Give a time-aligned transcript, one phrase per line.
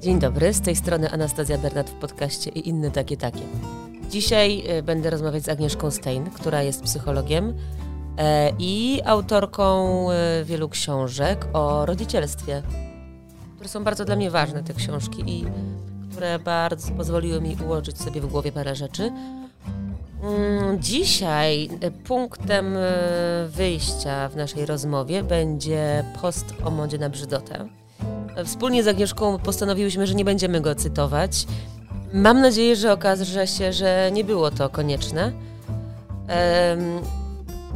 [0.00, 3.42] Dzień dobry, z tej strony Anastazja Bernat w podcaście i inne takie takie.
[4.10, 7.54] Dzisiaj e, będę rozmawiać z Agnieszką Stein, która jest psychologiem
[8.18, 12.62] e, i autorką e, wielu książek o rodzicielstwie,
[13.54, 15.44] które są bardzo dla mnie ważne, te książki, i
[16.10, 19.12] które bardzo pozwoliły mi ułożyć sobie w głowie parę rzeczy.
[20.22, 21.68] Mm, dzisiaj
[22.04, 22.74] punktem
[23.48, 27.68] wyjścia w naszej rozmowie będzie post o modzie na brzydotę.
[28.44, 31.46] Wspólnie z Agnieszką postanowiłyśmy, że nie będziemy go cytować.
[32.12, 35.32] Mam nadzieję, że okaże się, że nie było to konieczne.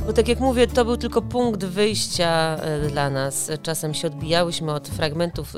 [0.06, 3.50] Bo tak jak mówię, to był tylko punkt wyjścia e, dla nas.
[3.62, 5.52] Czasem się odbijałyśmy od fragmentów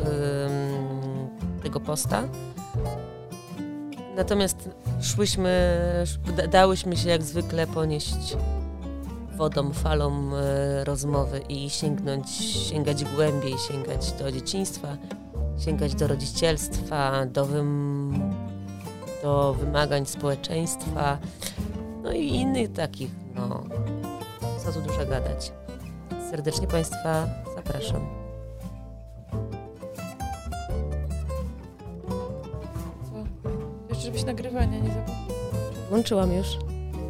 [1.63, 2.23] tego posta.
[4.17, 4.71] Natomiast
[5.01, 5.79] szłyśmy,
[6.51, 8.37] dałyśmy się jak zwykle ponieść
[9.37, 12.31] wodą, falą e, rozmowy i sięgnąć,
[12.71, 14.97] sięgać głębiej, sięgać do dzieciństwa,
[15.59, 18.15] sięgać do rodzicielstwa, do, wym,
[19.23, 21.19] do wymagań społeczeństwa,
[22.03, 23.65] no i innych takich, no,
[24.65, 25.53] co tu dużo gadać.
[26.31, 28.16] Serdecznie Państwa zapraszam.
[34.07, 35.37] Żebyś nagrywania nie zapomniał.
[35.89, 36.47] Włączyłam już.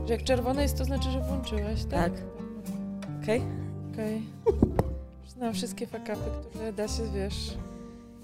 [0.06, 2.12] Że jak czerwone jest, to znaczy, że włączyłaś, tak?
[2.12, 2.22] Tak.
[3.22, 3.42] Okej?
[3.92, 4.22] Okej.
[5.28, 7.34] Znam wszystkie fakapy, które da się, wiesz...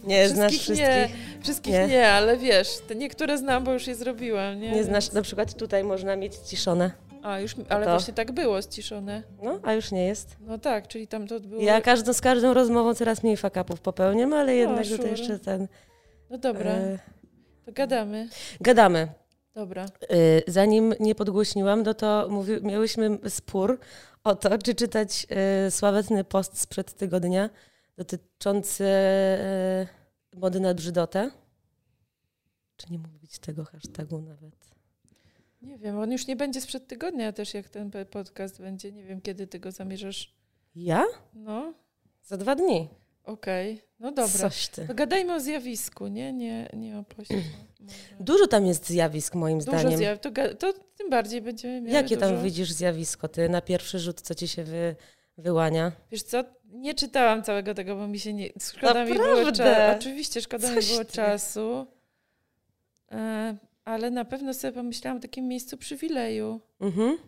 [0.05, 0.79] Nie znasz wszystkich?
[0.79, 1.09] Nie,
[1.41, 1.87] wszystkich Nie.
[1.87, 2.09] nie.
[2.09, 4.73] ale wiesz, te niektóre znam, bo już je zrobiłam, nie?
[4.73, 6.91] Nie znasz, na przykład tutaj można mieć ciszone.
[7.23, 7.91] A, już, ale to?
[7.91, 9.23] właśnie tak było, ściszone.
[9.43, 10.37] No, a już nie jest.
[10.41, 11.63] No tak, czyli tam to było...
[11.63, 14.97] Ja każdą, z każdą rozmową coraz mniej fakapów popełniam, ale jednak sure.
[14.97, 15.69] tutaj jeszcze ten...
[16.31, 16.99] No dobra, E,
[17.65, 18.29] to gadamy.
[18.61, 19.09] gadamy.
[19.55, 19.87] Dobra.
[20.13, 23.79] Y, Zanim nie podgłośniłam, no to mówi, miałyśmy spór
[24.25, 25.27] o to, czy czytać
[25.67, 27.51] y, sławetny post sprzed tygodnia
[27.97, 31.31] dotyczący y, mody na brzydotę.
[32.77, 34.55] Czy nie mówić tego hashtagu nawet?
[35.63, 38.93] Nie wiem, on już nie będzie sprzed tygodnia też, jak ten podcast będzie.
[38.93, 40.35] Nie wiem, kiedy ty go zamierzasz.
[40.75, 41.05] Ja?
[41.35, 41.75] No,
[42.23, 42.89] Za dwa dni.
[43.25, 43.83] Okej.
[43.99, 44.39] No dobra.
[44.39, 44.87] Coś ty.
[44.87, 46.33] To gadajmy o zjawisku, nie?
[46.33, 47.35] Nie, nie o poście.
[47.81, 47.95] może.
[48.21, 49.99] Dużo tam jest zjawisk moim Dużo zdaniem.
[49.99, 52.29] zjaw, to, to tym bardziej będziemy mieli Jakie dużo.
[52.31, 54.97] tam widzisz zjawisko ty na pierwszy rzut, co ci się wy,
[55.39, 55.93] wyłania?
[56.11, 58.49] Wiesz co, nie czytałam całego tego, bo mi się nie...
[58.61, 59.53] Szkoda mi było Naprawdę?
[59.53, 59.99] czasu.
[59.99, 61.13] Oczywiście, szkoda mi Coś było ty.
[61.13, 61.87] czasu.
[63.13, 66.61] E, ale na pewno sobie pomyślałam o takim miejscu przywileju.
[66.81, 67.19] Mhm.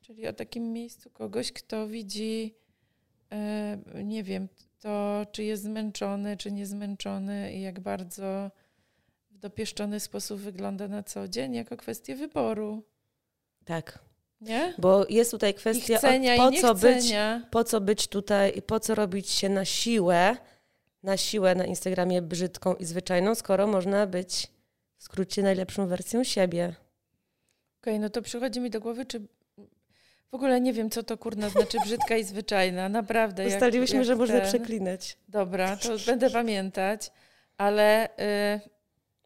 [0.00, 2.54] Czyli o takim miejscu kogoś, kto widzi,
[3.32, 4.48] e, nie wiem,
[4.82, 8.50] to czy jest zmęczony, czy nie zmęczony i jak bardzo
[9.30, 12.82] w dopieszczony sposób wygląda na co dzień, jako kwestię wyboru.
[13.64, 13.98] Tak.
[14.40, 14.74] Nie?
[14.78, 17.12] Bo jest tutaj kwestia, chcenia, o, po i co być
[17.50, 20.36] po co być tutaj i po co robić się na siłę,
[21.02, 24.48] na siłę na Instagramie brzydką i zwyczajną, skoro można być
[24.96, 26.74] w skrócie najlepszą wersją siebie.
[27.82, 29.20] Okej, no to przychodzi mi do głowy, czy
[30.32, 32.88] w ogóle nie wiem, co to kurna znaczy brzydka i zwyczajna.
[32.88, 33.44] Naprawdę.
[33.44, 34.48] jak- Ustaliłyśmy, jak że można ten.
[34.48, 35.16] przeklinać.
[35.28, 37.10] Dobra, to będę pamiętać,
[37.58, 38.08] ale,
[38.56, 38.60] y,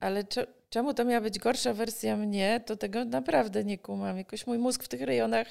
[0.00, 4.18] ale cze- czemu to miała być gorsza wersja mnie, to tego naprawdę nie kumam.
[4.18, 5.46] Jakoś mój mózg w tych rejonach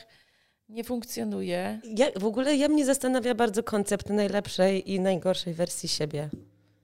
[0.69, 1.79] nie funkcjonuje.
[1.97, 6.29] Ja, w ogóle ja mnie zastanawia bardzo koncept najlepszej i najgorszej wersji siebie.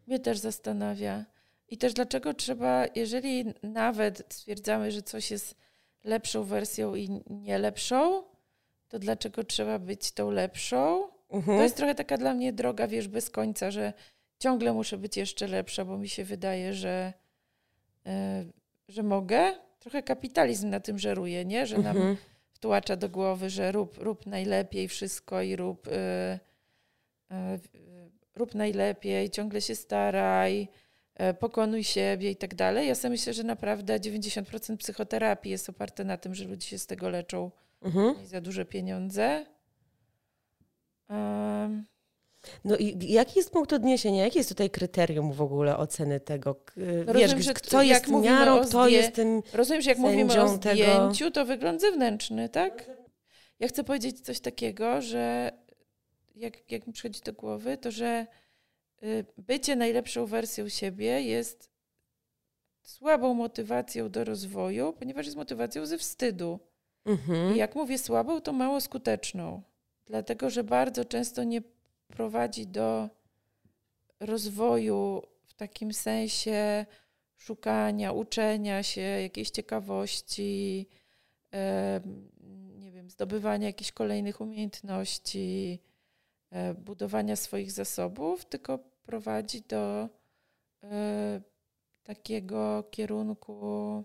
[0.08, 1.26] Mnie też zastanawia.
[1.70, 5.56] I też dlaczego trzeba, jeżeli nawet stwierdzamy, że coś jest
[6.04, 8.24] lepszą wersją i nie lepszą,
[8.92, 11.08] to dlaczego trzeba być tą lepszą?
[11.30, 11.58] Mhm.
[11.58, 13.94] To jest trochę taka dla mnie droga, wiesz, bez końca, że
[14.40, 17.14] ciągle muszę być jeszcze lepsza, bo mi się wydaje, że,
[18.06, 18.46] e,
[18.88, 19.56] że mogę.
[19.80, 21.68] Trochę kapitalizm na tym żeruje, nie?
[21.68, 22.18] Że nam Mhm.
[22.54, 27.36] wtłacza do głowy, że rób, rób najlepiej wszystko i rób, y, y,
[28.36, 30.68] rób najlepiej, ciągle się staraj,
[31.40, 32.88] pokonuj siebie i tak dalej.
[32.88, 36.88] Ja sobie myślę, że naprawdę 90% psychoterapii jest oparte na tym, że ludzie się z
[36.88, 38.16] tego leczą Mhm.
[38.28, 39.46] za duże pieniądze.
[41.10, 41.86] Um,
[42.66, 44.24] No i jaki jest punkt odniesienia?
[44.24, 46.56] Jakie jest tutaj kryterium w ogóle oceny tego?
[47.06, 49.42] No Wiesz, rozumiem, że kto jest miarą, kto zdję- jest tym...
[49.54, 52.90] rozumiem, że jak mówimy o Sędzią tego- zdjęciu, to wygląd zewnętrzny, tak?
[53.60, 55.52] Ja chcę powiedzieć coś takiego, że
[56.36, 58.28] jak, jak mi przychodzi do głowy, to że
[59.04, 61.72] y, bycie najlepszą wersją siebie jest
[62.84, 66.60] słabą motywacją do rozwoju, ponieważ jest motywacją ze wstydu.
[67.06, 67.56] Mhm.
[67.56, 69.62] I jak mówię słabą, to mało skuteczną.
[70.06, 71.62] Dlatego, że bardzo często nie
[72.08, 73.10] prowadzi do
[74.20, 76.86] rozwoju w takim sensie
[77.38, 80.88] szukania, uczenia się, jakiejś ciekawości,
[81.52, 82.30] em,
[82.78, 85.80] nie wiem, zdobywania jakichś kolejnych umiejętności,
[86.52, 90.10] e, budowania swoich zasobów, tylko prowadzi do
[90.84, 91.42] e,
[92.04, 94.04] takiego kierunku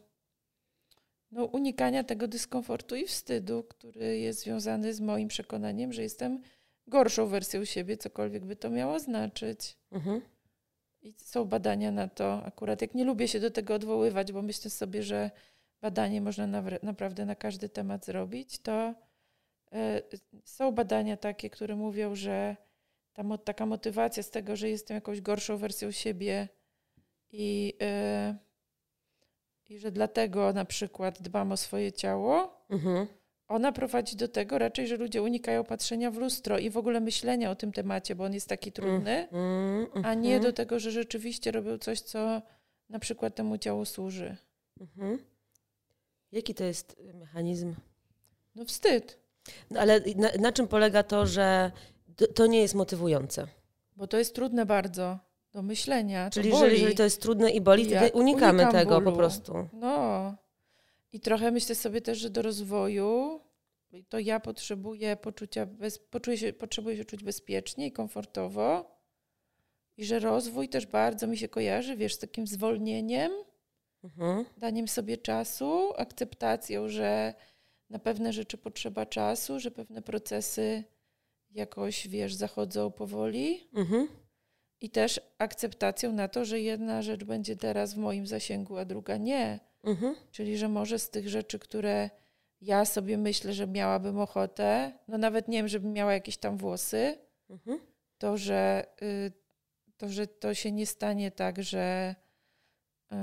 [1.31, 6.43] no, unikania tego dyskomfortu i wstydu, który jest związany z moim przekonaniem, że jestem
[6.87, 9.76] gorszą wersją siebie, cokolwiek by to miało znaczyć.
[9.93, 10.20] Mhm.
[11.02, 12.44] I są badania na to.
[12.44, 15.31] Akurat jak nie lubię się do tego odwoływać, bo myślę sobie, że
[15.81, 16.46] badanie można
[16.82, 18.94] naprawdę na każdy temat zrobić, to
[19.75, 20.02] y,
[20.44, 22.56] są badania takie, które mówią, że
[23.12, 26.49] ta, taka motywacja z tego, że jestem jakąś gorszą wersją siebie
[27.32, 28.46] i, y,
[29.69, 33.07] i że dlatego na przykład dbam o swoje ciało, mhm.
[33.49, 37.51] ona prowadzi do tego raczej, że ludzie unikają patrzenia w lustro i w ogóle myślenia
[37.51, 40.43] o tym temacie, bo on jest taki trudny, mm, a nie mhm.
[40.43, 42.43] do tego, że rzeczywiście robią coś, co
[42.89, 44.37] na przykład temu ciału służy.
[44.81, 45.19] Mhm.
[46.33, 47.75] Jaki to jest mechanizm?
[48.55, 49.19] No wstyd.
[49.71, 51.73] No, ale na, na czym polega to, że
[52.35, 53.47] to nie jest motywujące?
[53.97, 55.19] Bo to jest trudne bardzo
[55.56, 56.31] do myślenia.
[56.31, 59.11] Czyli jeżeli, jeżeli to jest trudne i boli, to unikamy tego bólu.
[59.11, 59.69] po prostu.
[59.73, 60.35] No.
[61.12, 63.41] I trochę myślę sobie też, że do rozwoju
[64.08, 68.97] to ja potrzebuję poczucia, bez, poczuję się, potrzebuję się czuć bezpiecznie i komfortowo.
[69.97, 73.32] I że rozwój też bardzo mi się kojarzy, wiesz, z takim zwolnieniem,
[74.05, 74.44] mhm.
[74.56, 77.35] daniem sobie czasu, akceptacją, że
[77.91, 80.85] na pewne rzeczy potrzeba czasu, że pewne procesy
[81.50, 83.69] jakoś, wiesz, zachodzą powoli.
[83.75, 84.09] Mhm.
[84.81, 89.17] I też akceptacją na to, że jedna rzecz będzie teraz w moim zasięgu, a druga
[89.17, 89.61] nie.
[89.84, 90.14] Mhm.
[90.31, 92.11] Czyli, że może z tych rzeczy, które
[92.61, 97.19] ja sobie myślę, że miałabym ochotę, no nawet nie wiem, żebym miała jakieś tam włosy,
[97.50, 97.81] mhm.
[98.19, 99.32] to, że, y,
[99.96, 102.14] to, że to się nie stanie tak, że,
[103.12, 103.17] y,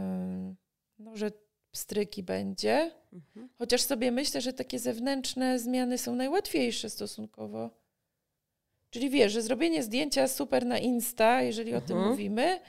[0.99, 1.31] no, że
[1.71, 2.91] pstryki będzie.
[3.13, 3.49] Mhm.
[3.57, 7.82] Chociaż sobie myślę, że takie zewnętrzne zmiany są najłatwiejsze stosunkowo.
[8.93, 12.11] Czyli wiesz, że zrobienie zdjęcia super na Insta, jeżeli o tym mhm.
[12.11, 12.59] mówimy,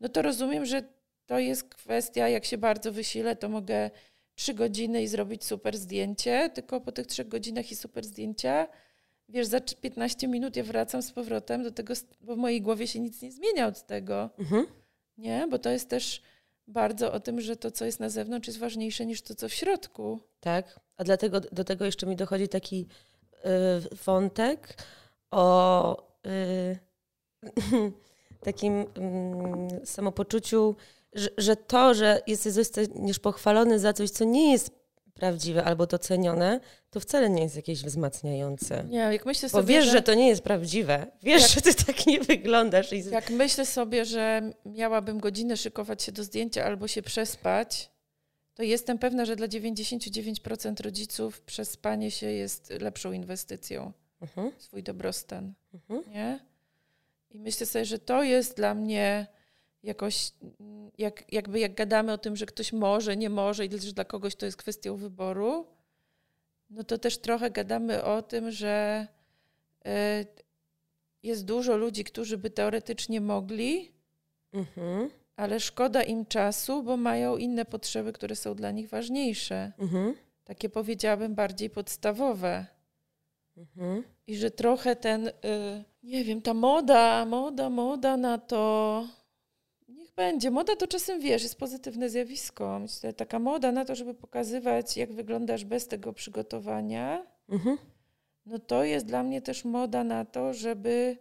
[0.00, 0.82] no to rozumiem, że
[1.26, 3.90] to jest kwestia, jak się bardzo wysilę, to mogę
[4.34, 8.68] trzy godziny i zrobić super zdjęcie, tylko po tych trzech godzinach i super zdjęcia,
[9.28, 13.00] wiesz, za 15 minut ja wracam z powrotem do tego, bo w mojej głowie się
[13.00, 14.30] nic nie zmienia od tego.
[14.38, 14.66] Mhm.
[15.18, 16.22] Nie, bo to jest też
[16.66, 19.54] bardzo o tym, że to, co jest na zewnątrz, jest ważniejsze niż to, co w
[19.54, 20.20] środku.
[20.40, 22.78] Tak, a dlatego do tego jeszcze mi dochodzi taki
[23.44, 23.50] yy,
[24.04, 24.76] wątek,
[25.32, 25.96] o
[26.26, 26.78] y,
[28.44, 28.86] takim y,
[29.86, 30.76] samopoczuciu,
[31.12, 34.70] że, że, to, że jesteś zostaniesz pochwalony za coś, co nie jest
[35.14, 38.84] prawdziwe albo docenione, to wcale nie jest jakieś wzmacniające.
[38.84, 41.06] Nie, jak myślę sobie, Bo wiesz, że, że to nie jest prawdziwe.
[41.22, 42.92] Wiesz, jak, że ty tak nie wyglądasz.
[42.92, 43.04] I...
[43.10, 47.90] Jak myślę sobie, że miałabym godzinę szykować się do zdjęcia albo się przespać,
[48.54, 54.52] to jestem pewna, że dla 99% rodziców przespanie się jest lepszą inwestycją mhm.
[54.58, 55.52] swój dobrostan.
[55.74, 56.12] Mhm.
[56.12, 56.40] Nie?
[57.30, 59.26] I myślę sobie, że to jest dla mnie
[59.82, 60.32] jakoś,
[60.98, 64.34] jak, jakby jak gadamy o tym, że ktoś może, nie może i że dla kogoś
[64.34, 65.66] to jest kwestią wyboru,
[66.70, 69.06] no to też trochę gadamy o tym, że
[69.86, 69.90] y,
[71.22, 73.92] jest dużo ludzi, którzy by teoretycznie mogli,
[74.52, 75.10] mhm.
[75.36, 79.72] ale szkoda im czasu, bo mają inne potrzeby, które są dla nich ważniejsze.
[79.78, 80.14] Mhm.
[80.44, 82.66] Takie powiedziałabym bardziej podstawowe.
[83.56, 84.04] Mhm.
[84.26, 85.32] I że trochę ten, y,
[86.02, 89.04] nie wiem, ta moda, moda, moda na to,
[89.88, 90.50] niech będzie.
[90.50, 92.78] Moda to czasem, wiesz, jest pozytywne zjawisko.
[92.78, 97.78] Myślę, taka moda na to, żeby pokazywać, jak wyglądasz bez tego przygotowania, mhm.
[98.46, 101.16] no to jest dla mnie też moda na to, żeby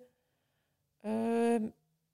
[1.05, 1.71] y,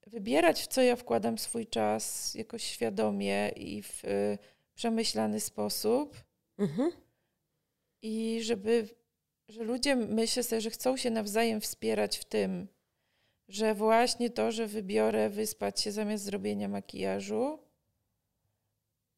[0.08, 4.38] wybierać, w co ja wkładam swój czas jakoś świadomie i w y,
[4.76, 6.24] przemyślany sposób.
[6.58, 6.92] Mhm.
[8.02, 8.88] I żeby
[9.48, 12.68] że ludzie myślę sobie, że chcą się nawzajem wspierać w tym,
[13.48, 17.60] że właśnie to, że wybiorę wyspać się zamiast zrobienia makijażu,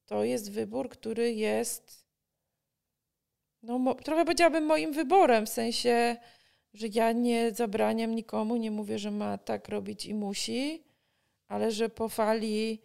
[0.05, 2.05] to jest wybór, który jest,
[3.63, 6.17] no trochę powiedziałabym moim wyborem, w sensie,
[6.73, 10.83] że ja nie zabraniam nikomu, nie mówię, że ma tak robić i musi,
[11.47, 12.81] ale że po fali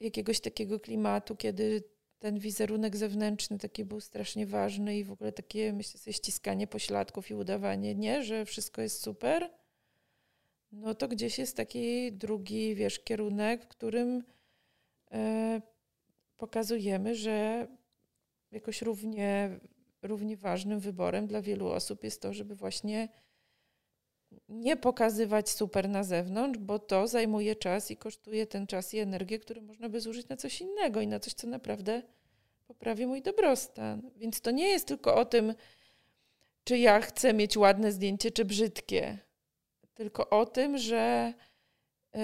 [0.00, 5.72] jakiegoś takiego klimatu, kiedy ten wizerunek zewnętrzny taki był strasznie ważny i w ogóle takie,
[5.72, 9.50] myślę sobie, ściskanie pośladków i udawanie, nie, że wszystko jest super,
[10.72, 14.24] no to gdzieś jest taki drugi, wiesz, kierunek, w którym
[15.12, 15.60] e,
[16.36, 17.66] pokazujemy, że
[18.50, 19.60] jakoś równie,
[20.02, 23.08] równie ważnym wyborem dla wielu osób jest to, żeby właśnie
[24.48, 29.38] nie pokazywać super na zewnątrz, bo to zajmuje czas i kosztuje ten czas i energię,
[29.38, 32.02] który można by zużyć na coś innego i na coś, co naprawdę
[32.66, 34.10] poprawi mój dobrostan.
[34.16, 35.54] Więc to nie jest tylko o tym,
[36.64, 39.18] czy ja chcę mieć ładne zdjęcie, czy brzydkie.
[39.94, 41.34] Tylko o tym, że
[42.16, 42.20] y,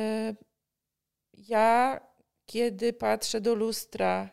[1.35, 2.01] ja,
[2.47, 4.31] kiedy patrzę do lustra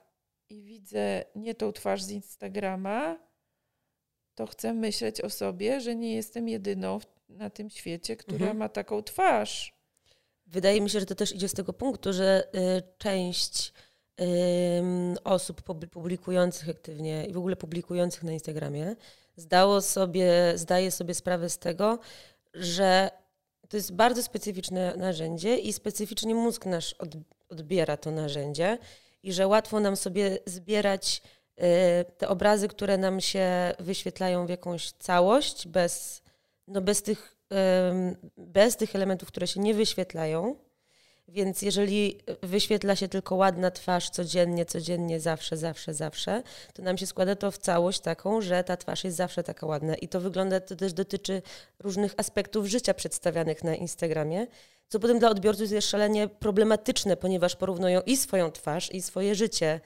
[0.50, 3.20] i widzę nie tą twarz z Instagrama,
[4.36, 7.00] to chcę myśleć o sobie, że nie jestem jedyną
[7.30, 8.58] na tym świecie, która mhm.
[8.58, 9.74] ma taką twarz.
[10.48, 13.74] Wydaje mi się, że to też idzie z tego punktu, że y, część
[14.22, 14.24] y,
[15.24, 18.96] osób publikujących aktywnie i w ogóle publikujących na Instagramie
[19.36, 22.00] zdało sobie, zdaje sobie sprawę z tego,
[22.54, 23.10] że
[23.70, 27.10] to jest bardzo specyficzne narzędzie i specyficznie mózg nasz od,
[27.50, 28.78] odbiera to narzędzie
[29.24, 31.22] i że łatwo nam sobie zbierać
[31.58, 31.62] y,
[32.18, 36.22] te obrazy, które nam się wyświetlają w jakąś całość, bez,
[36.70, 37.36] no bez, tych,
[38.38, 40.56] bez tych elementów, które się nie wyświetlają.
[41.28, 47.06] Więc jeżeli wyświetla się tylko ładna twarz codziennie, codziennie, zawsze, zawsze, zawsze, to nam się
[47.06, 49.96] składa to w całość taką, że ta twarz jest zawsze taka ładna.
[49.96, 51.42] I to wygląda, to też dotyczy
[51.80, 54.48] różnych aspektów życia przedstawianych na Instagramie,
[54.88, 59.80] co potem dla odbiorców jest szalenie problematyczne, ponieważ porównują i swoją twarz, i swoje życie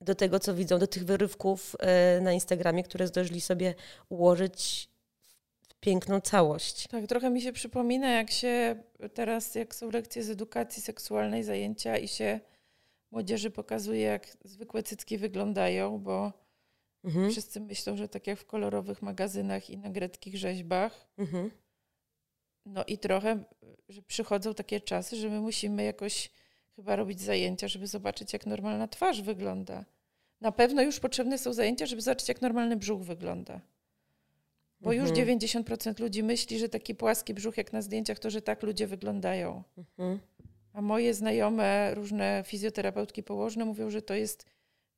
[0.00, 3.74] do tego, co widzą, do tych wyrywków e, na Instagramie, które zdążyli sobie
[4.08, 4.88] ułożyć
[5.84, 6.88] piękną całość.
[6.88, 8.82] Tak, trochę mi się przypomina, jak się
[9.14, 12.40] teraz, jak są lekcje z edukacji seksualnej, zajęcia i się
[13.10, 16.32] młodzieży pokazuje, jak zwykłe cycki wyglądają, bo
[17.04, 17.30] mhm.
[17.30, 21.08] wszyscy myślą, że tak jak w kolorowych magazynach i na greckich rzeźbach.
[21.18, 21.50] Mhm.
[22.66, 23.44] No i trochę,
[23.88, 26.30] że przychodzą takie czasy, że my musimy jakoś
[26.76, 29.84] chyba robić zajęcia, żeby zobaczyć, jak normalna twarz wygląda.
[30.40, 33.60] Na pewno już potrzebne są zajęcia, żeby zobaczyć, jak normalny brzuch wygląda.
[34.84, 35.08] Bo mhm.
[35.08, 38.86] już 90% ludzi myśli, że taki płaski brzuch jak na zdjęciach, to że tak ludzie
[38.86, 39.62] wyglądają.
[39.78, 40.18] Mhm.
[40.72, 44.46] A moje znajome, różne fizjoterapeutki położne mówią, że to jest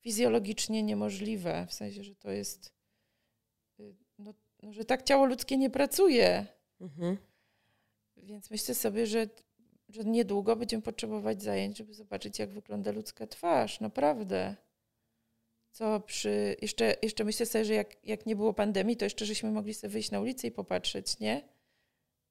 [0.01, 1.67] fizjologicznie niemożliwe.
[1.69, 2.73] W sensie, że to jest.
[3.81, 6.47] Y, no, no że tak ciało ludzkie nie pracuje.
[6.81, 7.17] Mhm.
[8.17, 9.29] Więc myślę sobie, że,
[9.89, 13.81] że niedługo będziemy potrzebować zajęć, żeby zobaczyć, jak wygląda ludzka twarz.
[13.81, 14.57] Naprawdę
[15.77, 19.51] co przy, jeszcze, jeszcze myślę sobie, że jak, jak nie było pandemii, to jeszcze żeśmy
[19.51, 21.43] mogli sobie wyjść na ulicę i popatrzeć, nie?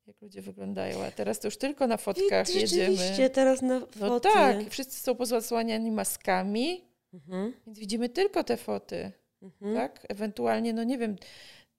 [0.08, 2.96] Jak ludzie wyglądają, a teraz to już tylko na fotkach I, jedziemy.
[2.96, 4.00] Rzeczywiście, teraz na foty.
[4.00, 7.54] No tak, wszyscy są pozasłaniani maskami, mhm.
[7.66, 9.12] więc widzimy tylko te foty,
[9.42, 9.76] mhm.
[9.76, 10.06] tak?
[10.10, 11.16] Ewentualnie, no nie wiem,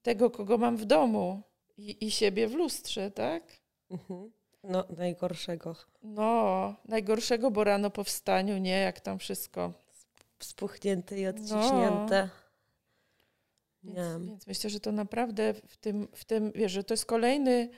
[0.01, 1.41] tego, kogo mam w domu
[1.77, 3.43] i, i siebie w lustrze, tak?
[3.91, 4.31] Mhm.
[4.63, 5.75] No, najgorszego.
[6.03, 8.79] No, najgorszego, bo rano po wstaniu, nie?
[8.79, 9.86] Jak tam wszystko
[10.43, 12.29] spuchnięte i odciśnięte.
[13.83, 13.93] No.
[13.93, 17.69] Więc, więc, myślę, że to naprawdę w tym, w tym, wiesz, że to jest kolejny,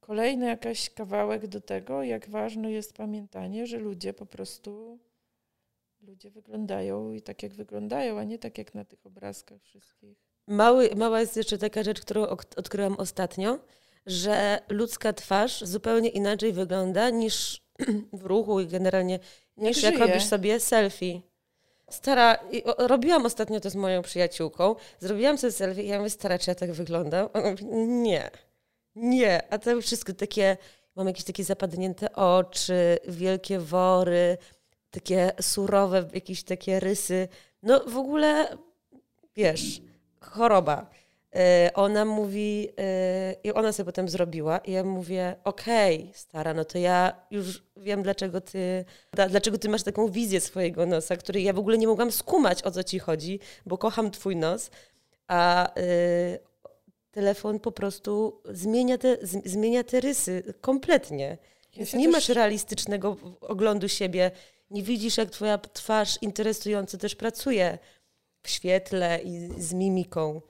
[0.00, 4.98] kolejny jakaś kawałek do tego, jak ważne jest pamiętanie, że ludzie po prostu
[6.00, 10.18] ludzie wyglądają i tak jak wyglądają, a nie tak jak na tych obrazkach wszystkich.
[10.46, 13.58] Mały, mała jest jeszcze taka rzecz, którą odkryłam ostatnio,
[14.06, 17.62] że ludzka twarz zupełnie inaczej wygląda niż
[18.12, 19.18] w ruchu i generalnie
[19.56, 21.29] niż jak, jak robisz sobie selfie
[21.90, 22.38] stara,
[22.78, 26.54] robiłam ostatnio to z moją przyjaciółką, zrobiłam sobie selfie i ja mówię, stara, czy ja
[26.54, 27.28] tak wyglądam?
[27.32, 28.30] Ona mówi, nie,
[28.94, 30.56] nie, a to wszystko takie,
[30.96, 34.38] mam jakieś takie zapadnięte oczy, wielkie wory,
[34.90, 37.28] takie surowe, jakieś takie rysy,
[37.62, 38.56] no w ogóle,
[39.36, 39.80] wiesz,
[40.20, 40.90] choroba.
[41.36, 46.54] Y, ona mówi, y, i ona sobie potem zrobiła, i ja mówię: Okej, okay, stara,
[46.54, 48.84] no to ja już wiem, dlaczego ty,
[49.28, 52.70] dlaczego ty masz taką wizję swojego nosa, której ja w ogóle nie mogłam skumać, o
[52.70, 54.70] co ci chodzi, bo kocham twój nos.
[55.28, 56.38] A y,
[57.10, 61.38] telefon po prostu zmienia te, zmienia te rysy kompletnie.
[61.76, 62.12] Więc nie też...
[62.12, 64.30] masz realistycznego oglądu siebie,
[64.70, 67.78] nie widzisz, jak twoja twarz interesująco też pracuje
[68.42, 70.40] w świetle i z mimiką.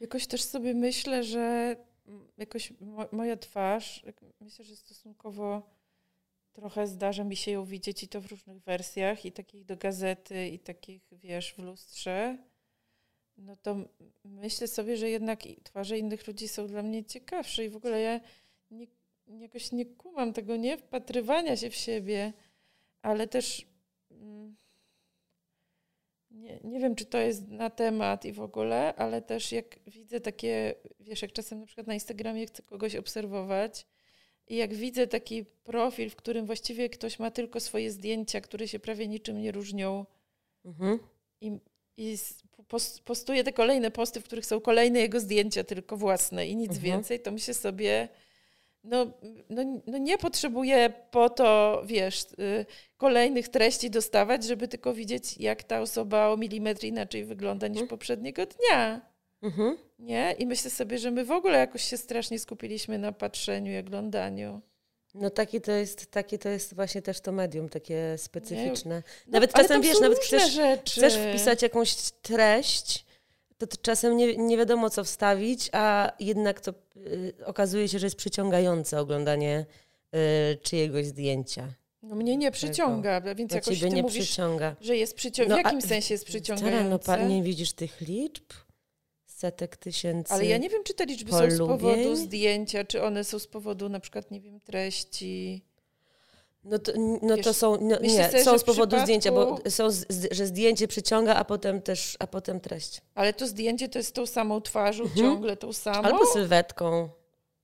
[0.00, 1.76] Jakoś też sobie myślę, że
[2.38, 4.04] jakoś mo moja twarz,
[4.40, 5.78] myślę, że stosunkowo
[6.52, 10.48] trochę zdarza mi się ją widzieć i to w różnych wersjach, i takich do gazety,
[10.48, 12.38] i takich, wiesz, w lustrze.
[13.36, 13.76] No to
[14.24, 18.20] myślę sobie, że jednak twarze innych ludzi są dla mnie ciekawsze i w ogóle ja
[18.70, 18.86] nie,
[19.26, 22.32] jakoś nie kumam tego, nie wpatrywania się w siebie,
[23.02, 23.66] ale też.
[24.10, 24.56] Mm,
[26.38, 30.20] nie, nie wiem, czy to jest na temat i w ogóle, ale też jak widzę
[30.20, 33.86] takie, wiesz, jak czasem na przykład na Instagramie chcę kogoś obserwować
[34.48, 38.78] i jak widzę taki profil, w którym właściwie ktoś ma tylko swoje zdjęcia, które się
[38.78, 40.06] prawie niczym nie różnią
[40.64, 40.98] mhm.
[41.40, 41.58] i,
[41.96, 42.16] i
[43.04, 46.84] postuje te kolejne posty, w których są kolejne jego zdjęcia, tylko własne i nic mhm.
[46.84, 48.08] więcej, to myślę sobie
[48.84, 49.06] no,
[49.50, 52.66] no, no nie potrzebuję po to, wiesz, y,
[52.96, 57.88] kolejnych treści dostawać, żeby tylko widzieć, jak ta osoba o milimetr inaczej wygląda niż mhm.
[57.88, 59.00] poprzedniego dnia.
[59.42, 59.78] Mhm.
[59.98, 60.34] Nie?
[60.38, 64.60] I myślę sobie, że my w ogóle jakoś się strasznie skupiliśmy na patrzeniu i oglądaniu.
[65.14, 69.02] No takie to jest, takie to jest właśnie też to medium, takie specyficzne.
[69.26, 70.90] No, nawet czasem wiesz, nawet chcesz, rzeczy.
[70.90, 73.06] chcesz wpisać jakąś treść,
[73.58, 78.06] to, to czasem nie, nie wiadomo co wstawić, a jednak to y, okazuje się, że
[78.06, 79.66] jest przyciągające oglądanie
[80.14, 81.68] y, czyjegoś zdjęcia.
[82.02, 84.76] No mnie nie przyciąga, więc Na jakoś ciebie ty nie mówisz, przyciąga.
[84.80, 85.62] że jest przyciągające.
[85.62, 86.90] No, w jakim a- sensie jest Tara, przyciągające?
[86.90, 88.44] no pa, nie widzisz tych liczb?
[89.26, 90.32] Setek tysięcy.
[90.34, 92.16] Ale ja nie wiem, czy te liczby są z powodu polubień.
[92.16, 95.64] zdjęcia, czy one są z powodu na przykład, nie wiem, treści.
[96.70, 99.58] No to, no to są, no, myślę nie, sobie, są z powodu przypadku- zdjęcia, bo
[99.68, 103.00] są, z, że zdjęcie przyciąga, a potem też, a potem treść.
[103.14, 105.20] Ale to zdjęcie to jest tą samą twarzą, Mhm.
[105.26, 106.02] ciągle tą samą.
[106.02, 107.08] Albo sylwetką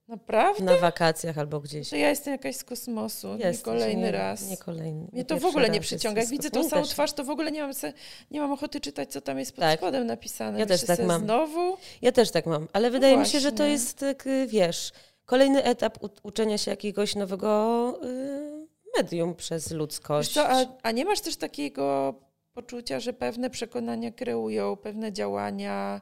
[0.08, 0.64] Naprawdę?
[0.64, 1.90] na wakacjach, albo gdzieś.
[1.90, 3.34] To ja jestem jakaś z kosmosu.
[3.36, 4.48] nie Jesteś, kolejny nie, raz.
[4.48, 5.06] Nie kolejny.
[5.12, 6.20] Mnie to w ogóle nie przyciąga.
[6.20, 6.90] Jak widzę tą samą też.
[6.90, 7.92] twarz, to w ogóle nie mam, se,
[8.30, 9.78] nie mam ochoty czytać, co tam jest pod Tak.
[9.80, 10.58] spodem napisane.
[10.60, 11.22] Ja też Myślę tak sobie, mam.
[11.24, 11.76] Znowu?
[12.02, 14.92] Ja też tak mam, ale wydaje mi się, że to jest, tak, y, wiesz,
[15.26, 18.53] kolejny etap u, uczenia się jakiegoś nowego y,
[18.96, 20.32] medium przez ludzkość.
[20.32, 22.14] co, a, a nie masz też takiego
[22.52, 26.00] poczucia, że pewne przekonania kreują, pewne działania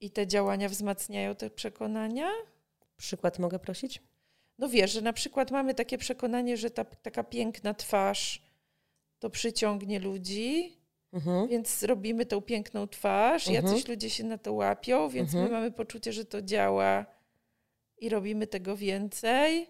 [0.00, 2.28] i te działania wzmacniają te przekonania?
[2.96, 4.02] Przykład mogę prosić?
[4.58, 8.42] No wiesz, że na przykład mamy takie przekonanie, że ta taka piękna twarz
[9.18, 10.76] to przyciągnie ludzi,
[11.12, 11.48] Mhm.
[11.48, 13.66] więc robimy tą piękną twarz, Mhm.
[13.66, 15.44] jacyś ludzie się na to łapią, więc Mhm.
[15.44, 17.06] my mamy poczucie, że to działa
[17.98, 19.66] i robimy tego więcej.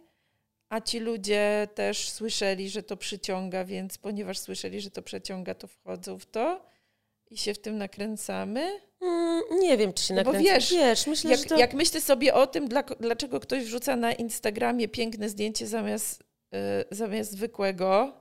[0.73, 5.67] A ci ludzie też słyszeli, że to przyciąga, więc ponieważ słyszeli, że to przeciąga, to
[5.67, 6.67] wchodzą w to
[7.31, 8.81] i się w tym nakręcamy.
[9.01, 10.55] Mm, nie wiem, czy się No bo nakręcę.
[10.55, 11.59] wiesz, wiesz myślę, Jak, że to...
[11.59, 16.57] jak myślę sobie o tym, dla, dlaczego ktoś wrzuca na Instagramie piękne zdjęcie zamiast, y,
[16.91, 18.13] zamiast zwykłego,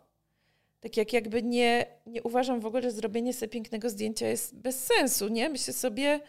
[0.80, 4.84] tak jak jakby nie, nie uważam w ogóle, że zrobienie sobie pięknego zdjęcia jest bez
[4.86, 5.50] sensu, nie?
[5.50, 6.20] Myślę sobie,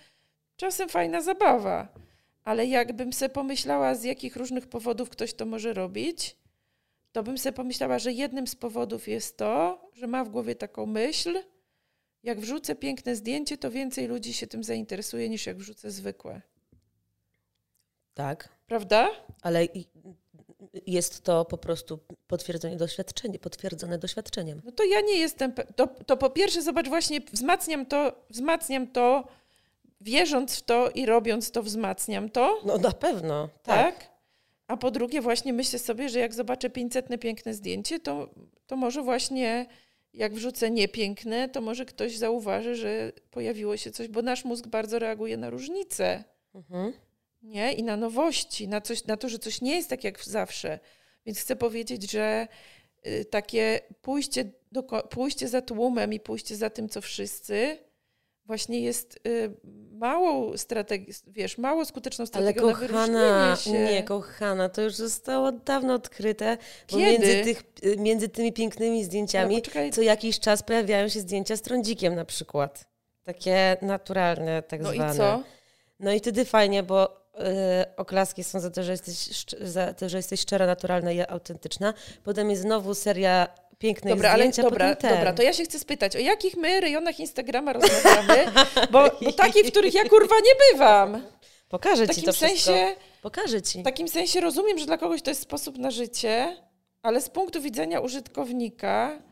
[0.57, 1.89] czasem fajna zabawa,
[2.45, 6.37] ale jakbym sobie pomyślała, z jakich różnych powodów ktoś to może robić,
[7.13, 10.87] to bym sobie pomyślała, że jednym z powodów jest to, że ma w głowie taką
[10.87, 11.43] myśl,
[12.23, 16.43] jak wrzucę piękne zdjęcie, to więcej ludzi się tym zainteresuje niż jak wrzucę zwykłe.
[18.15, 19.11] Tak, Prawda?
[19.43, 19.67] ale
[20.87, 24.61] jest to po prostu potwierdzone doświadczenie, potwierdzone doświadczeniem.
[24.65, 25.53] No to ja nie jestem.
[25.77, 29.29] To, to po pierwsze, zobacz, właśnie wzmacniam to, wzmacniam to,
[30.03, 33.97] wierząc w to i robiąc to, wzmacniam to, No na pewno, tak.
[33.97, 34.13] tak?
[34.67, 38.31] A po drugie, właśnie myślę sobie, że jak zobaczę 500 piękne zdjęcie, to,
[38.67, 39.67] to może właśnie
[40.15, 44.99] jak wrzucę niepiękne, to może ktoś zauważy, że pojawiło się coś, bo nasz mózg bardzo
[44.99, 46.25] reaguje na różnice.
[46.55, 46.93] Mhm.
[47.43, 47.73] nie?
[47.73, 50.79] I na nowości, na, coś, na to, że coś nie jest tak jak zawsze.
[51.27, 52.49] Więc chcę powiedzieć, że
[53.07, 57.79] y, takie pójście, do, pójście za tłumem i pójście za tym, co wszyscy,
[58.45, 59.57] właśnie jest y,
[60.03, 65.95] małą strategią, wiesz, mało skuteczną Ale strategią na kochana, nie kochana, to już zostało dawno
[65.95, 66.57] odkryte,
[66.91, 67.11] bo Kiedy?
[67.11, 67.63] między, tych,
[67.97, 72.85] między tymi pięknymi zdjęciami No, co jakiś czas pojawiają się zdjęcia z trądzikiem na przykład.
[73.25, 75.15] Takie naturalne, tak No zwane.
[75.15, 75.43] i co?
[76.01, 80.17] No i wtedy fajnie, bo y, oklaski są za to, że jesteś, za to, że
[80.17, 81.95] jesteś szczera, naturalna i autentyczna.
[82.25, 83.49] Potem jest znowu seria
[83.83, 85.15] pięknych Dobra, ale zdjęć, a dobra, ten.
[85.15, 88.45] dobra, to ja się chcę spytać, o jakich my rejonach Instagrama rozmawiamy,
[88.91, 91.23] bo, bo takich, w których ja kurwa nie bywam.
[91.69, 92.49] Pokażę ci to wszystko.
[92.49, 93.81] sensie, Pokażę ci.
[93.81, 96.57] W takim sensie rozumiem, że dla kogoś to jest sposób na życie,
[97.03, 99.23] ale z punktu widzenia użytkownika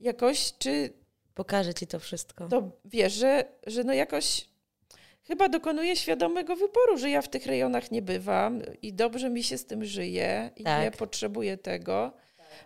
[0.00, 0.92] jakoś, czy
[1.34, 2.48] Pokażę ci to wszystko.
[2.48, 4.48] to wiesz, że, że no jakoś
[5.26, 9.58] chyba dokonuję świadomego wyboru, że ja w tych rejonach nie bywam i dobrze mi się
[9.58, 10.82] z tym żyje i Tak.
[10.82, 12.12] nie potrzebuję tego.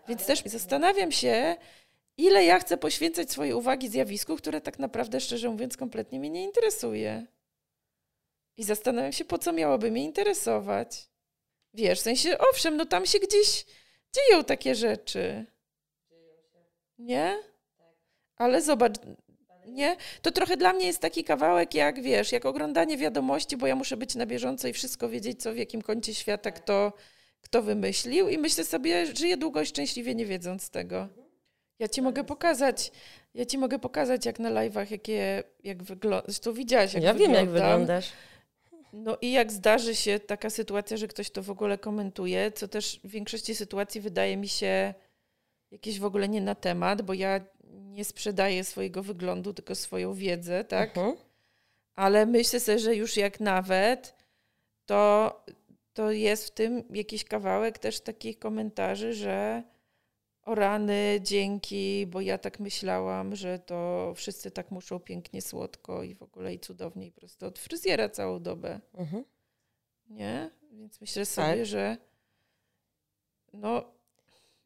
[0.08, 1.56] Więc też zastanawiam się,
[2.16, 6.44] ile ja chcę poświęcać swojej uwagi zjawisku, które tak naprawdę, szczerze mówiąc, kompletnie mnie nie
[6.44, 7.26] interesuje.
[8.56, 11.08] I zastanawiam się, po co miałoby mnie interesować.
[11.74, 13.66] Wiesz, w sensie, owszem, no tam się gdzieś
[14.12, 15.46] dzieją takie rzeczy.
[16.98, 17.38] Nie?
[18.36, 18.94] Ale zobacz,
[19.66, 19.96] nie?
[20.22, 23.96] To trochę dla mnie jest taki kawałek, jak wiesz, jak oglądanie wiadomości, bo ja muszę
[23.96, 26.92] być na bieżąco i wszystko wiedzieć, co w jakim kącie świata kto,
[27.46, 28.28] kto wymyślił.
[28.28, 31.08] I myślę sobie, żyję długo i szczęśliwie nie wiedząc tego.
[31.78, 32.92] Ja ci mogę pokazać,
[33.34, 36.24] ja ci mogę pokazać, jak na live'ach, jakie, jak wygląda.
[36.26, 37.80] Zresztą widziałaś, jak ja wiem, jak wyglądam.
[37.80, 38.12] wyglądasz.
[38.92, 43.00] No i jak zdarzy się taka sytuacja, że ktoś to w ogóle komentuje, co też
[43.04, 44.94] w większości sytuacji wydaje mi się
[45.70, 50.64] jakieś w ogóle nie na temat, bo ja nie sprzedaję swojego wyglądu, tylko swoją wiedzę,
[50.64, 50.88] tak?
[50.88, 51.16] Mhm.
[51.94, 54.14] Ale myślę sobie, że już jak nawet,
[54.86, 55.32] to,
[55.96, 59.62] to jest w tym jakiś kawałek też takich komentarzy, że
[60.42, 66.14] o rany, dzięki, bo ja tak myślałam, że to wszyscy tak muszą pięknie, słodko i
[66.14, 68.80] w ogóle i cudownie i prosto od fryzjera całą dobę.
[68.94, 69.24] Mhm.
[70.08, 70.50] Nie?
[70.72, 71.66] Więc myślę sobie, Tak.
[71.66, 71.96] że
[73.52, 73.84] no,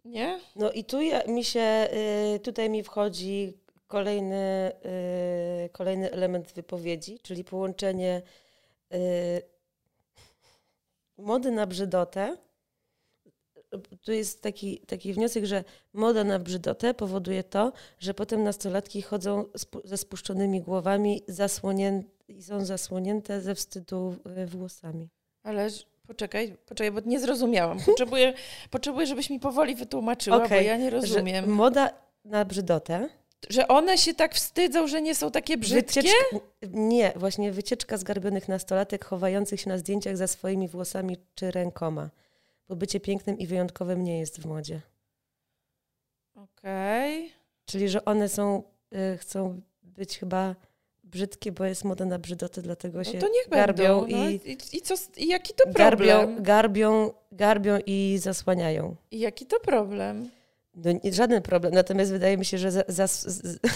[0.04, 0.40] nie?
[0.56, 1.88] No i tu ja, mi się,
[2.34, 4.72] y, tutaj mi wchodzi kolejny,
[5.64, 8.22] y, kolejny element wypowiedzi, czyli połączenie
[8.94, 9.59] y,
[11.20, 12.36] mody na brzydotę.
[14.04, 19.42] Tu jest taki, taki wniosek, że moda na brzydotę powoduje to, że potem nastolatki chodzą
[19.42, 21.22] spu- ze spuszczonymi głowami
[22.28, 25.08] i są zasłonięte ze wstydu y, włosami.
[25.42, 25.68] Ale
[26.06, 27.78] poczekaj, poczekaj, bo nie zrozumiałam.
[27.86, 28.34] Potrzebuję,
[28.70, 31.48] potrzebuję żebyś mi powoli wytłumaczyła, bo Okej, ja nie rozumiem.
[31.52, 31.90] moda
[32.24, 33.08] na brzydotę
[33.48, 36.02] Że, one się tak wstydzą, że nie są takie brzydkie?
[36.02, 36.36] Wycieczka,
[36.70, 42.10] nie, właśnie wycieczka zgarbionych nastolatek chowających się na zdjęciach za swoimi włosami czy rękoma.
[42.68, 44.80] Bo bycie pięknym i wyjątkowym nie jest w modzie.
[46.34, 47.32] Okej.
[47.64, 48.62] Czyli, że one są,
[49.14, 50.54] y, chcą być chyba
[51.04, 54.16] brzydkie, bo jest moda na brzydotę, dlatego No się to niech garbią będą.
[54.16, 56.42] No, i, i, i, co, I jaki to garbią, problem?
[56.42, 58.96] garbią, garbią i zasłaniają.
[59.10, 60.30] I jaki to problem?
[60.74, 63.58] No, nie, żaden problem, natomiast wydaje mi się, że za, zas- z,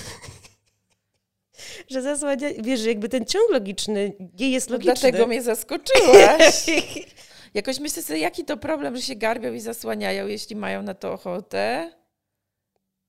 [1.90, 4.94] że zasłania, wiesz, że jakby ten ciąg logiczny nie jest No logiczny.
[4.94, 6.66] dlatego mnie zaskoczyłaś.
[7.54, 11.12] Jakoś myślę sobie, jaki to problem, że się garbią i zasłaniają, jeśli mają na to
[11.12, 11.92] ochotę.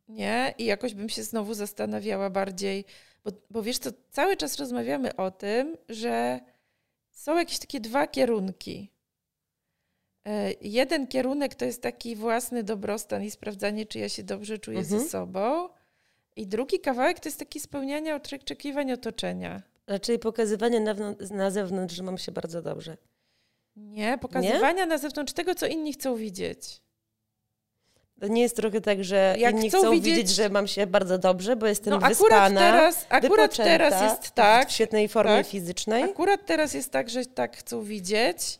[0.07, 0.53] Nie?
[0.57, 2.85] I jakoś bym się znowu zastanawiała bardziej,
[3.23, 6.39] bo, bo wiesz co, cały czas rozmawiamy o tym, że
[7.11, 8.91] są jakieś takie dwa kierunki.
[10.27, 14.79] E, Jeden kierunek to jest taki własny dobrostan i sprawdzanie, czy ja się dobrze czuję
[14.79, 15.01] Mhm.
[15.01, 15.69] ze sobą.
[16.35, 19.61] I drugi kawałek to jest takie spełnianie oczekiwań otoczenia.
[19.87, 20.95] Raczej pokazywanie na,
[21.31, 22.97] na zewnątrz, że mam się bardzo dobrze.
[23.75, 26.81] Nie, pokazywania na zewnątrz tego, co inni chcą widzieć.
[28.19, 30.87] To nie jest trochę tak, że Jak inni chcą chcą widzieć- widzieć, że mam się
[30.87, 35.31] bardzo dobrze, bo jestem No akurat wyspana, teraz, akurat teraz jest tak, w świetnej formie
[35.37, 35.47] tak.
[35.47, 36.03] fizycznej.
[36.03, 38.59] akurat teraz jest tak, że tak chcą widzieć,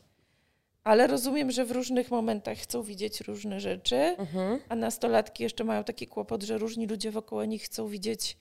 [0.85, 4.59] ale rozumiem, że w różnych momentach chcą widzieć różne rzeczy, Mhm.
[4.69, 8.37] a nastolatki jeszcze mają taki kłopot, że różni ludzie wokoło nich chcą widzieć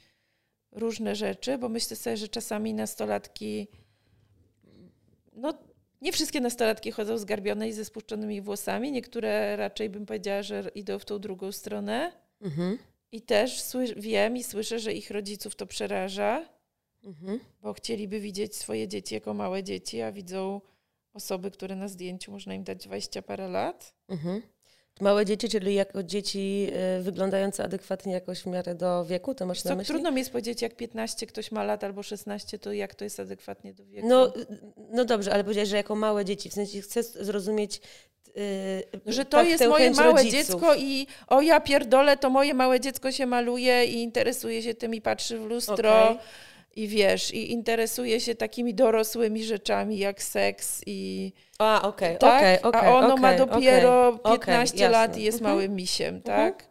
[0.73, 3.69] różne rzeczy, bo myślę sobie, że czasami nastolatki,
[5.33, 5.55] no
[6.03, 10.99] nie wszystkie nastolatki chodzą zgarbione i ze spuszczonymi włosami, niektóre raczej bym powiedziała, że idą
[10.99, 12.13] w tą drugą stronę.
[12.41, 12.79] Mhm.
[13.13, 16.49] I też sły- wiem i słyszę, że ich rodziców to przeraża,
[17.05, 17.41] Mhm.
[17.63, 20.61] bo chcieliby widzieć swoje dzieci jako małe dzieci, a widzą
[21.15, 23.95] osoby, które na zdjęciu można im dać 20 parę lat.
[24.09, 24.43] Mhm.
[25.01, 26.67] Małe dzieci, czyli jako dzieci
[26.99, 29.93] y, wyglądające adekwatnie jakoś w miarę do wieku, to masz na Co myśli?
[29.93, 33.21] trudno mi jest powiedzieć, jak 15 ktoś ma lat albo 16, to jak to jest
[33.21, 34.09] adekwatnie do wieku.
[34.09, 34.47] No, y,
[34.91, 37.81] no dobrze, ale powiedziałeś, że jako małe dzieci, w sensie chcę zrozumieć
[38.37, 40.33] y, że to tak, jest moje małe rodziców.
[40.33, 44.95] dziecko i o ja pierdolę, to moje małe dziecko się maluje i interesuje się tym
[44.95, 46.05] i patrzy w lustro.
[46.05, 46.19] Okej.
[46.77, 52.63] I wiesz, i interesuje się takimi dorosłymi rzeczami jak seks i A, okej, tak, okej,
[52.63, 52.89] okej.
[52.91, 55.57] a ono ma dopiero okej, 15 okej, lat i jest Mhm.
[55.57, 56.69] małym misiem, tak?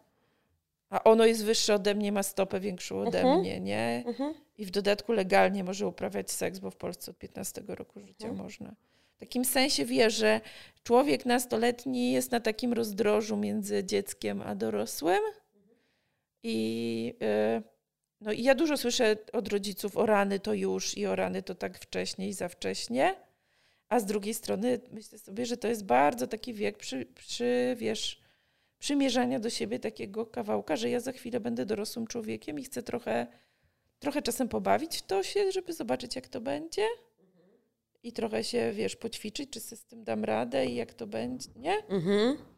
[0.90, 3.40] A ono jest wyższe ode mnie, ma stopę większą ode Mhm.
[3.40, 4.02] mnie, nie?
[4.06, 4.34] Mhm.
[4.58, 8.44] I w dodatku legalnie może uprawiać seks, bo w Polsce od 15 roku życia Mhm.
[8.44, 8.74] można.
[9.16, 10.40] W takim sensie wie, że
[10.82, 15.20] człowiek nastoletni jest na takim rozdrożu między dzieckiem a dorosłym.
[16.42, 17.14] I,
[17.58, 17.73] y,
[18.24, 21.54] no i ja dużo słyszę od rodziców o rany to już i o rany to
[21.54, 23.14] tak wcześnie i za wcześnie.
[23.88, 28.20] A z drugiej strony myślę sobie, że to jest bardzo taki wiek przy, przy wiesz,
[28.78, 33.26] przymierzania do siebie takiego kawałka, że ja za chwilę będę dorosłym człowiekiem i chcę trochę,
[33.98, 36.86] trochę czasem pobawić w to się, żeby zobaczyć, jak to będzie.
[38.02, 41.48] I trochę się, wiesz, poćwiczyć, czy sobie z tym dam radę i jak to będzie,
[41.56, 41.76] nie?
[41.88, 42.53] Mhm.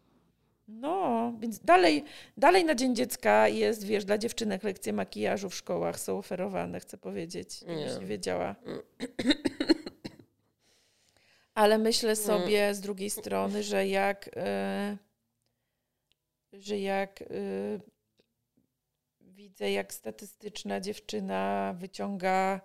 [0.68, 2.04] No, więc dalej,
[2.36, 6.98] dalej na Dzień Dziecka jest, wiesz, dla dziewczynek lekcje makijażu w szkołach są oferowane, chcę
[6.98, 8.06] powiedzieć, żebyś Nie.
[8.06, 8.56] wiedziała.
[11.54, 14.96] Ale myślę sobie z drugiej strony, że jak, e,
[16.52, 17.26] że jak e,
[19.20, 22.60] widzę, jak statystyczna dziewczyna wyciąga,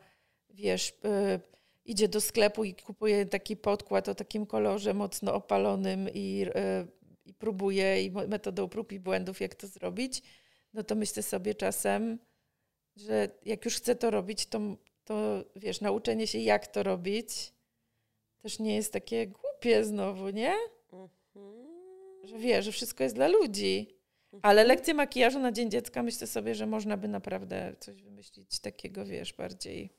[0.49, 1.39] wiesz, e,
[1.85, 6.45] idzie do sklepu i kupuje taki podkład o takim kolorze mocno opalonym i,
[7.31, 10.21] i próbuje i metodą prób i błędów, jak to zrobić,
[10.73, 12.19] no to myślę sobie czasem,
[12.95, 14.59] że jak już chcę to robić, to,
[15.03, 17.53] to wiesz, nauczenie się, jak to robić,
[18.41, 20.53] też nie jest takie głupie znowu, nie?
[22.23, 23.87] Że wiesz, że wszystko jest dla ludzi.
[24.41, 29.05] Ale lekcje makijażu na Dzień Dziecka myślę sobie, że można by naprawdę coś wymyślić takiego,
[29.05, 29.89] wiesz, bardziej,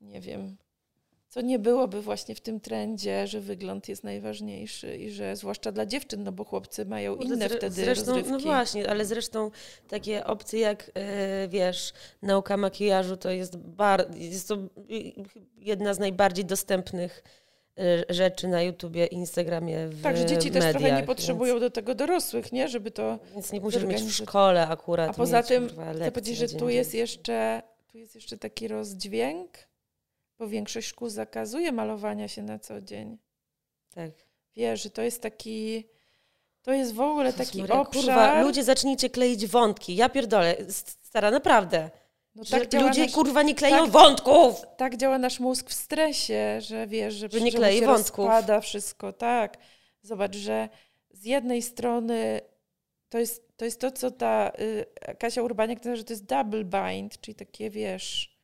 [0.00, 0.56] nie wiem,
[1.28, 5.86] co nie byłoby właśnie w tym trendzie, że wygląd jest najważniejszy i że zwłaszcza dla
[5.86, 8.32] dziewczyn, no bo chłopcy mają inne Zre- wtedy zresztą, rozrywki.
[8.32, 9.50] No właśnie, ale zresztą
[9.88, 14.56] takie opcje jak, e, wiesz, nauka makijażu to jest, bar- jest to
[15.58, 17.22] jedna z najbardziej dostępnych
[17.78, 21.60] e, rzeczy na YouTubie, Instagramie, w tak, że dzieci też mediach, trochę nie więc- potrzebują
[21.60, 22.68] do tego dorosłych, nie?
[22.68, 23.18] Żeby to...
[23.32, 25.10] Więc nie musisz mieć w szkole akurat.
[25.10, 27.62] A poza mieć, tym kurwa, chcę powiedzieć, że tu jest jeszcze,
[27.92, 29.67] tu jest jeszcze taki rozdźwięk,
[30.38, 33.18] bo większość szkół zakazuje malowania się na co dzień.
[33.94, 34.10] Tak.
[34.56, 35.84] Wiesz, że to jest taki...
[36.62, 38.02] To jest w ogóle taki Maria, obszar...
[38.04, 39.96] Kurwa, ludzie zacznijcie kleić wątki.
[39.96, 40.56] Ja pierdolę,
[41.02, 41.90] stara, naprawdę.
[42.34, 44.62] no tak ludzie nasz, kurwa nie kleją tak- wątków!
[44.76, 48.26] tak działa nasz mózg w stresie, że wiesz, że, Że nie klei wątków.
[48.26, 49.56] rozpada wszystko, tak.
[50.02, 50.68] Zobacz, że
[51.10, 52.40] z jednej strony
[53.08, 56.64] to jest to, jest to co ta y, Kasia Urbaniak nazywa, że to jest double
[56.64, 58.37] bind, czyli takie, wiesz,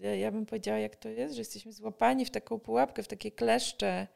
[0.00, 4.06] ja bym powiedziała, jak to jest, że jesteśmy złapani w taką pułapkę, w takie kleszcze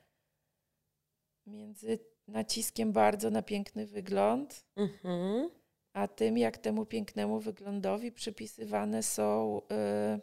[1.47, 5.51] między naciskiem bardzo na piękny wygląd, Mhm.
[5.93, 10.21] a tym, jak temu pięknemu wyglądowi przypisywane są y,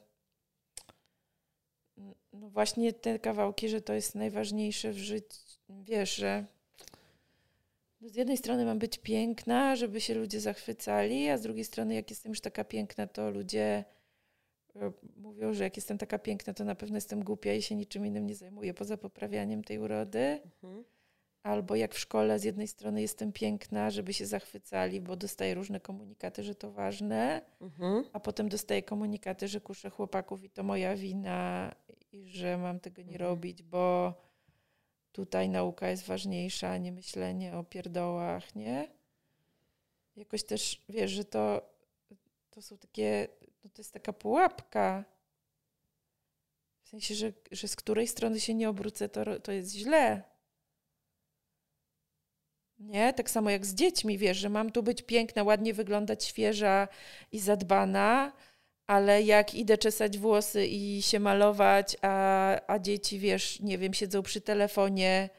[2.34, 5.38] no właśnie te kawałki, że to jest najważniejsze w życiu.
[5.70, 6.46] Wiesz, że
[8.02, 11.96] no z jednej strony mam być piękna, żeby się ludzie zachwycali, a z drugiej strony,
[11.96, 13.86] jak jestem już taka piękna, to ludzie
[15.18, 18.28] mówią, że jak jestem taka piękna, to na pewno jestem głupia i się niczym innym
[18.28, 20.40] nie zajmuję poza poprawianiem tej urody.
[20.46, 20.84] Mhm.
[21.44, 25.80] Albo jak w szkole z jednej strony jestem piękna, żeby się zachwycali, bo dostaję różne
[25.80, 28.04] komunikaty, że to ważne, Mhm.
[28.14, 31.72] a potem dostaję komunikaty, że kuszę chłopaków i to moja wina
[32.12, 33.30] i że mam tego nie Mhm.
[33.30, 34.14] robić, bo
[35.12, 38.88] tutaj nauka jest ważniejsza, a nie myślenie o pierdołach, nie?
[40.16, 41.62] Jakoś też wiesz, że to,
[42.52, 43.28] to są takie,
[43.64, 45.06] no to jest taka pułapka.
[46.84, 50.24] W sensie, że, że z której strony się nie obrócę, to, to jest źle.
[52.80, 53.14] Nie?
[53.14, 56.88] Tak samo jak z dziećmi, wiesz, że mam tu być piękna, ładnie wyglądać, świeża
[57.32, 58.34] i zadbana,
[58.88, 64.24] ale jak idę czesać włosy i się malować, a, a dzieci, wiesz, nie wiem, siedzą
[64.24, 65.30] przy telefonie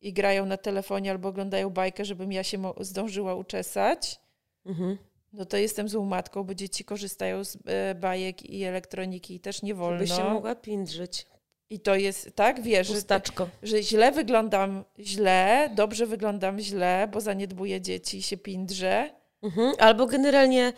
[0.00, 4.20] i grają na telefonie albo oglądają bajkę, żebym ja się zdążyła uczesać,
[4.68, 4.98] Mhm.
[5.32, 9.62] No to jestem złą matką, bo dzieci korzystają z e, bajek i elektroniki i też
[9.62, 10.06] nie wolno.
[10.06, 11.26] Żeby się mogła pindrzyć.
[11.70, 13.48] I to jest, tak, wiesz, że, Pustaczko.
[13.62, 19.10] że źle wyglądam źle, dobrze wyglądam źle, bo zaniedbuję dzieci i się pindrzę.
[19.42, 19.72] Mhm.
[19.78, 20.72] Albo generalnie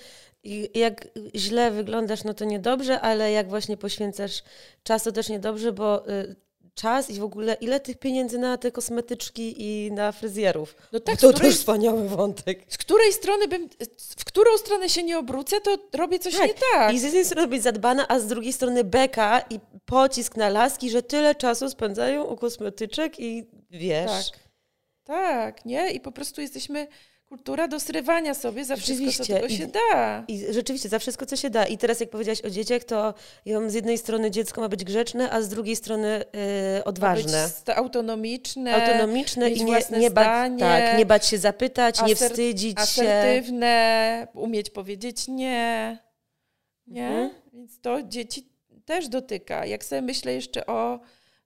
[0.75, 4.43] jak źle wyglądasz, no to niedobrze, ale jak właśnie poświęcasz
[4.83, 6.37] czas, to też niedobrze, bo y,
[6.75, 10.75] czas i w ogóle ile tych pieniędzy na te kosmetyczki i na fryzjerów.
[10.93, 12.65] No tak, to której, też wspaniały wątek.
[12.69, 13.69] z której strony bym,
[14.19, 16.47] w którą stronę się nie obrócę, to robię coś Tak.
[16.49, 16.95] nie tak.
[16.95, 20.91] I z jednej strony być zadbana, a z drugiej strony beka i pocisk na laski,
[20.91, 24.31] że tyle czasu spędzają u kosmetyczek i wiesz.
[24.31, 24.41] Tak.
[25.05, 25.91] Tak, nie?
[25.91, 26.87] I po prostu jesteśmy
[27.31, 30.25] kultura do srywania sobie za wszystko, co tylko się da.
[30.29, 31.67] I rzeczywiście, za wszystko, co się da.
[31.67, 33.15] I teraz, jak powiedziałaś o dzieciach, to
[33.45, 36.41] ja mam z jednej strony dziecko ma być grzeczne, a z drugiej strony yy,
[36.79, 37.49] Ma odważne.
[37.49, 42.77] Sta- autonomiczne, Autonomiczne i nie, nie, bać, zdanie, tak, nie bać się zapytać, nie wstydzić
[42.77, 42.83] się.
[42.83, 45.99] asertywne, umieć powiedzieć nie.
[46.87, 47.09] Nie?
[47.09, 47.31] Mhm.
[47.53, 48.49] Więc to dzieci
[48.85, 49.67] też dotyka.
[49.67, 51.01] Jak sobie myślę jeszcze o,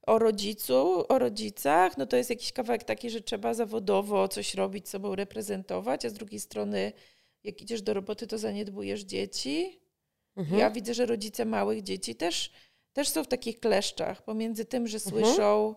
[0.07, 4.89] o rodzicu, o rodzicach, no to jest jakiś kawałek taki, że trzeba zawodowo coś robić,
[4.89, 6.93] sobą reprezentować, a z drugiej strony,
[7.45, 9.81] jak idziesz do roboty, to zaniedbujesz dzieci.
[10.37, 10.59] Mhm.
[10.61, 12.53] Ja widzę, że rodzice małych dzieci też,
[12.93, 15.25] też są w takich kleszczach pomiędzy tym, że Mhm.
[15.25, 15.75] słyszą,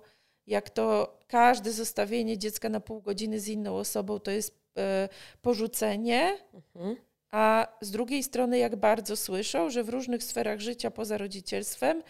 [0.47, 5.09] jak to każde zostawienie dziecka na pół godziny z inną osobą to jest e,
[5.41, 6.95] porzucenie, Mhm.
[7.31, 12.03] a z drugiej strony, jak bardzo słyszą, że w różnych sferach życia poza rodzicielstwem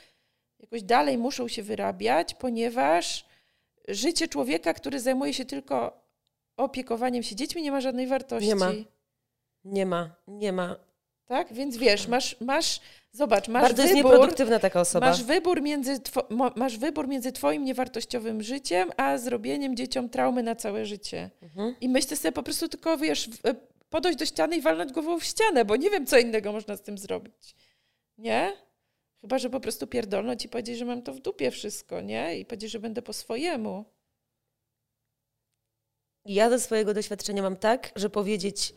[0.60, 3.26] jakoś dalej muszą się wyrabiać, ponieważ
[3.88, 6.04] życie człowieka, który zajmuje się tylko
[6.58, 8.48] opiekowaniem się dziećmi, nie ma żadnej wartości.
[8.48, 8.72] Nie ma.
[9.63, 10.76] Nie ma, nie ma.
[11.26, 11.54] Tak?
[11.54, 12.80] Więc wiesz, masz, masz
[13.12, 15.06] zobacz, masz Bardzo jest wybór, nieproduktywna taka osoba.
[15.08, 16.00] masz wybór, między
[16.56, 21.30] masz wybór między twoim niewartościowym życiem, a zrobieniem dzieciom traumy na całe życie.
[21.41, 21.76] Mhm.
[21.82, 23.41] I myślę sobie po prostu tylko, wiesz, w-
[23.89, 26.82] podejść do ściany i walnąć głową w ścianę, bo nie wiem, co innego można z
[26.82, 27.56] tym zrobić.
[28.17, 28.54] Nie?
[29.21, 32.39] Chyba, że po prostu pierdolnąć i powiedzieć, że mam to w dupie wszystko, nie?
[32.39, 33.86] I powiedzieć, że będę po swojemu.
[36.25, 38.73] Ja ze swojego doświadczenia mam tak, że powiedzieć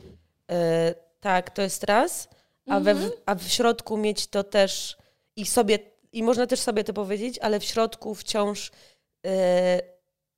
[0.50, 2.28] e, tak, to jest raz,
[2.66, 3.10] a, we, Mhm.
[3.26, 4.96] a w środku mieć to też
[5.36, 5.78] i sobie,
[6.12, 8.70] i można też sobie to powiedzieć, ale w środku wciąż
[9.26, 9.80] e,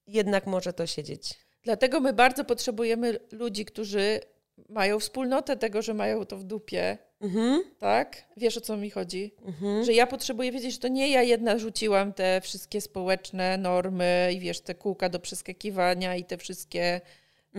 [0.07, 1.35] jednak może to siedzieć.
[1.63, 4.21] Dlatego my bardzo potrzebujemy ludzi, którzy
[4.69, 6.99] mają wspólnotę tego, że mają to w dupie.
[7.21, 7.63] Mhm.
[7.79, 8.25] Tak?
[8.37, 9.35] Wiesz o co mi chodzi?
[9.45, 9.85] Mhm.
[9.85, 14.41] Że ja potrzebuję wiedzieć, że to nie ja jedna rzuciłam te wszystkie społeczne normy i
[14.41, 17.01] wiesz, te kółka do przeskakiwania i te wszystkie,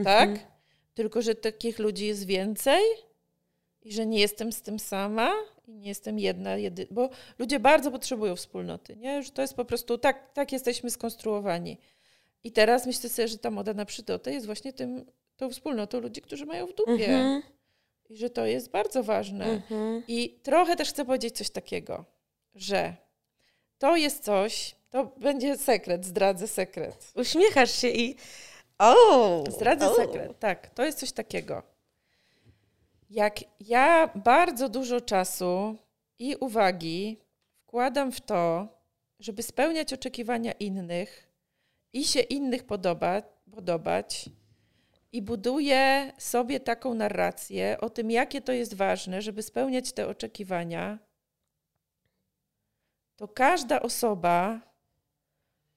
[0.04, 0.30] tak?
[0.30, 0.48] Mhm.
[0.94, 2.82] Tylko, że takich ludzi jest więcej
[3.82, 5.32] i że nie jestem z tym sama
[5.68, 6.88] i nie jestem jedna, jedy...
[6.92, 9.24] bo ludzie bardzo potrzebują wspólnoty, nie?
[9.24, 11.78] Że to jest po prostu, tak, tak jesteśmy skonstruowani.
[12.44, 15.06] I teraz myślę sobie, że ta moda na przydotę jest właśnie tym,
[15.44, 17.08] tą wspólnotą ludzi, którzy mają w dupie.
[17.08, 17.42] Mhm.
[18.10, 19.46] I że to jest bardzo ważne.
[19.46, 20.04] Mhm.
[20.08, 22.06] I trochę też chcę powiedzieć coś takiego,
[22.56, 22.96] że
[23.78, 27.12] to jest coś, to będzie sekret, zdradzę sekret.
[27.16, 28.16] Uśmiechasz się i.
[28.80, 29.44] O!
[29.52, 31.64] Zdradzę sekret, tak, to jest coś takiego.
[33.10, 35.76] Jak ja bardzo dużo czasu
[36.20, 37.18] i uwagi
[37.64, 38.68] wkładam w to,
[39.20, 41.28] żeby spełniać oczekiwania innych
[41.94, 44.30] i się innych podoba, podobać,
[45.14, 51.00] i buduję sobie taką narrację o tym, jakie to jest ważne, żeby spełniać te oczekiwania,
[53.16, 54.62] to każda osoba,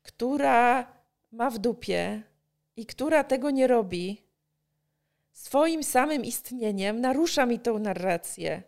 [0.03, 0.87] która
[1.33, 2.23] ma w dupie
[2.77, 4.23] i która tego nie robi,
[5.33, 8.63] swoim samym istnieniem narusza mi tą narrację.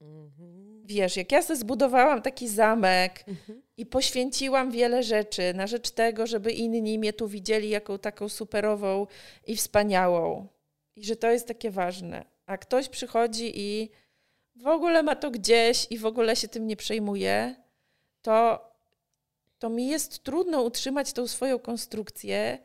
[0.00, 0.55] Mhm.
[0.86, 3.62] Wiesz, jak ja sobie zbudowałam taki zamek Mhm.
[3.76, 9.06] i poświęciłam wiele rzeczy na rzecz tego, żeby inni mnie tu widzieli jako taką superową
[9.46, 10.46] i wspaniałą.
[10.96, 12.24] I że to jest takie ważne.
[12.46, 13.90] A ktoś przychodzi i
[14.56, 17.54] w ogóle ma to gdzieś i w ogóle się tym nie przejmuje,
[18.22, 18.60] to,
[19.58, 22.58] to mi jest trudno utrzymać tą swoją konstrukcję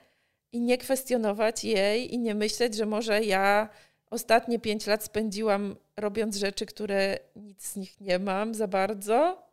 [0.51, 3.69] i nie kwestionować jej i nie myśleć, że może ja
[4.11, 9.47] ostatnie pięć lat spędziłam robiąc rzeczy, które nic z nich nie mam za bardzo.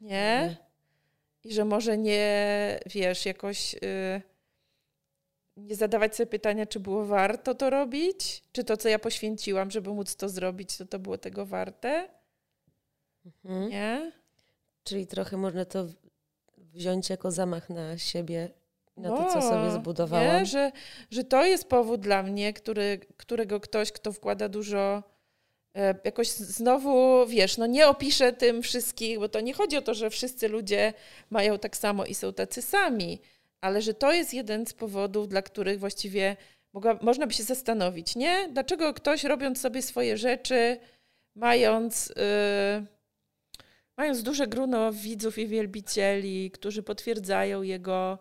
[0.00, 0.56] Nie?
[1.44, 4.22] I że może nie, wiesz, jakoś y,
[5.56, 8.42] nie zadawać sobie pytania, czy było warto to robić?
[8.52, 12.08] Czy to, co ja poświęciłam, żeby móc to zrobić, to to było tego warte?
[13.26, 13.68] Mhm.
[13.68, 14.12] Nie?
[14.84, 15.86] Czyli trochę można to
[16.58, 18.50] wziąć jako zamach na siebie,
[19.00, 20.26] na to, No, co sobie zbudowałam.
[20.38, 20.46] Nie?
[20.46, 20.72] Że,
[21.10, 25.02] że to jest powód dla mnie, który, którego ktoś, kto wkłada dużo,
[25.76, 29.94] e, jakoś znowu, wiesz, no nie opiszę tym wszystkich, bo to nie chodzi o to,
[29.94, 30.92] że wszyscy ludzie
[31.30, 33.20] mają tak samo i są tacy sami,
[33.60, 36.36] ale że to jest jeden z powodów, dla których właściwie
[36.72, 38.48] mogła, można by się zastanowić, nie?
[38.52, 40.78] Dlaczego ktoś robiąc sobie swoje rzeczy,
[41.34, 42.10] mając...
[42.10, 42.86] y,
[43.96, 48.18] Mając duże grono widzów i wielbicieli, którzy potwierdzają jego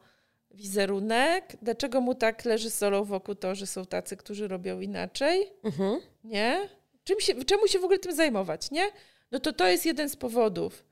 [0.52, 5.48] wizerunek, dlaczego mu tak leży solą wokół to, że są tacy, którzy robią inaczej?
[5.64, 6.02] Mhm.
[6.24, 6.70] Nie?
[7.04, 8.86] Czym się, czemu się w ogóle tym zajmować, nie?
[9.32, 10.84] No to to jest jeden z powodów,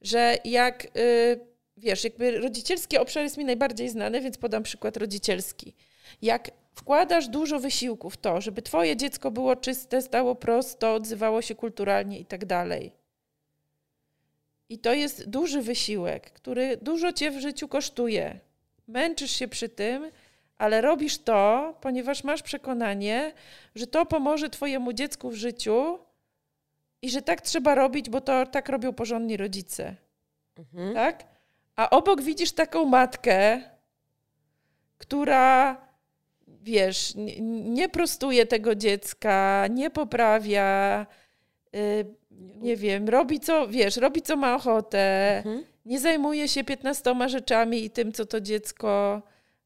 [0.00, 1.40] że jak, y,
[1.76, 5.74] wiesz, jakby rodzicielski obszar jest mi najbardziej znany, więc podam przykład rodzicielski.
[6.22, 11.54] Jak wkładasz dużo wysiłku w to, żeby twoje dziecko było czyste, stało prosto, odzywało się
[11.54, 12.92] kulturalnie i tak dalej.
[14.68, 18.40] I to jest duży wysiłek, który dużo cię w życiu kosztuje.
[18.88, 20.10] Męczysz się przy tym,
[20.58, 23.32] ale robisz to, ponieważ masz przekonanie,
[23.74, 25.98] że to pomoże Twojemu dziecku w życiu
[27.02, 29.96] i że tak trzeba robić, bo to tak robią porządni rodzice.
[30.58, 30.94] Mhm.
[30.94, 31.24] Tak?
[31.76, 33.62] A obok widzisz taką matkę,
[34.98, 35.76] która,
[36.46, 41.06] wiesz, nie, nie prostuje tego dziecka, nie poprawia,
[41.76, 42.06] y,
[42.60, 45.64] nie wiem, robi co, wiesz, robi co ma ochotę, Mhm.
[45.88, 49.22] Nie zajmuje się 15 rzeczami i tym, co to dziecko,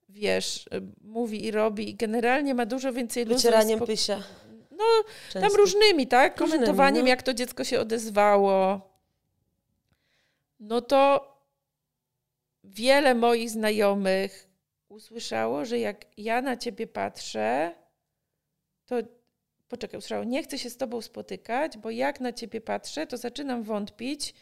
[0.08, 0.68] wiesz,
[1.04, 3.34] mówi i robi i generalnie ma dużo więcej luzu.
[3.34, 4.22] i Wycieraniem spoko- pysia.
[4.70, 4.84] No,
[5.32, 5.58] tam Często.
[5.58, 6.40] różnymi, tak?
[6.40, 7.08] Różnymi, Komentowaniem, no.
[7.08, 8.80] jak to dziecko się odezwało.
[10.60, 11.32] No to
[12.64, 14.48] wiele moich znajomych
[14.88, 17.74] usłyszało, że jak ja na ciebie patrzę,
[18.86, 18.96] to
[19.68, 23.62] poczekaj, usłyszało, nie chcę się z tobą spotykać, bo jak na ciebie patrzę, to zaczynam
[23.62, 24.34] wątpić,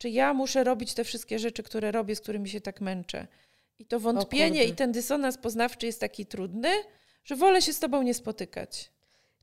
[0.00, 3.26] czy ja muszę robić te wszystkie rzeczy, które robię, z którymi się tak męczę.
[3.78, 6.68] I to wątpienie i ten dysonans poznawczy jest taki trudny,
[7.24, 8.90] że wolę się z tobą nie spotykać.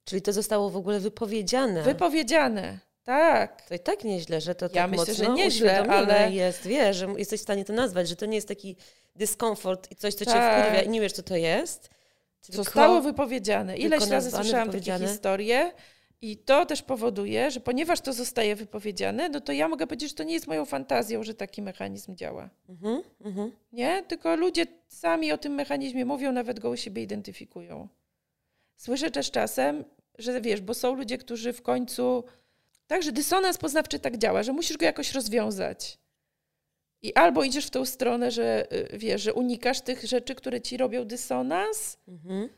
[0.05, 1.83] Czyli to zostało w ogóle wypowiedziane.
[1.83, 2.79] Wypowiedziane.
[3.03, 3.61] Tak.
[3.61, 6.67] To i tak nieźle, że to Ja tak myślę, że mocno nieźle, uświadomione ale- jest,
[6.67, 8.75] wiesz, że jesteś w stanie to nazwać, że to nie jest taki
[9.15, 10.63] dyskomfort i coś, co cię Tak.
[10.63, 11.89] wkurwia i nie wiesz, co to jest.
[12.41, 13.77] tylko- Zostało wypowiedziane.
[13.77, 15.71] Ileś razy słyszałam takie historie
[16.21, 20.15] i to też powoduje, że ponieważ to zostaje wypowiedziane, no to ja mogę powiedzieć, że
[20.15, 22.49] to nie jest moją fantazją, że taki mechanizm działa.
[22.69, 23.51] Mhm, mhm.
[23.71, 24.03] Nie?
[24.07, 27.87] Tylko ludzie sami o tym mechanizmie mówią, nawet go u siebie identyfikują.
[28.77, 29.83] Słyszę też czasem,
[30.17, 32.23] że wiesz, bo są ludzie, którzy w końcu...
[32.87, 35.97] Także dysonans poznawczy tak działa, że musisz go jakoś rozwiązać.
[37.01, 40.77] I albo idziesz w tą stronę, że y, wiesz, że unikasz tych rzeczy, które ci
[40.77, 42.49] robią dysonans, Mhm.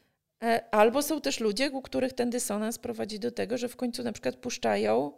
[0.44, 4.04] E, albo są też ludzie, u których ten dysonans prowadzi do tego, że w końcu
[4.04, 5.12] na przykład puszczają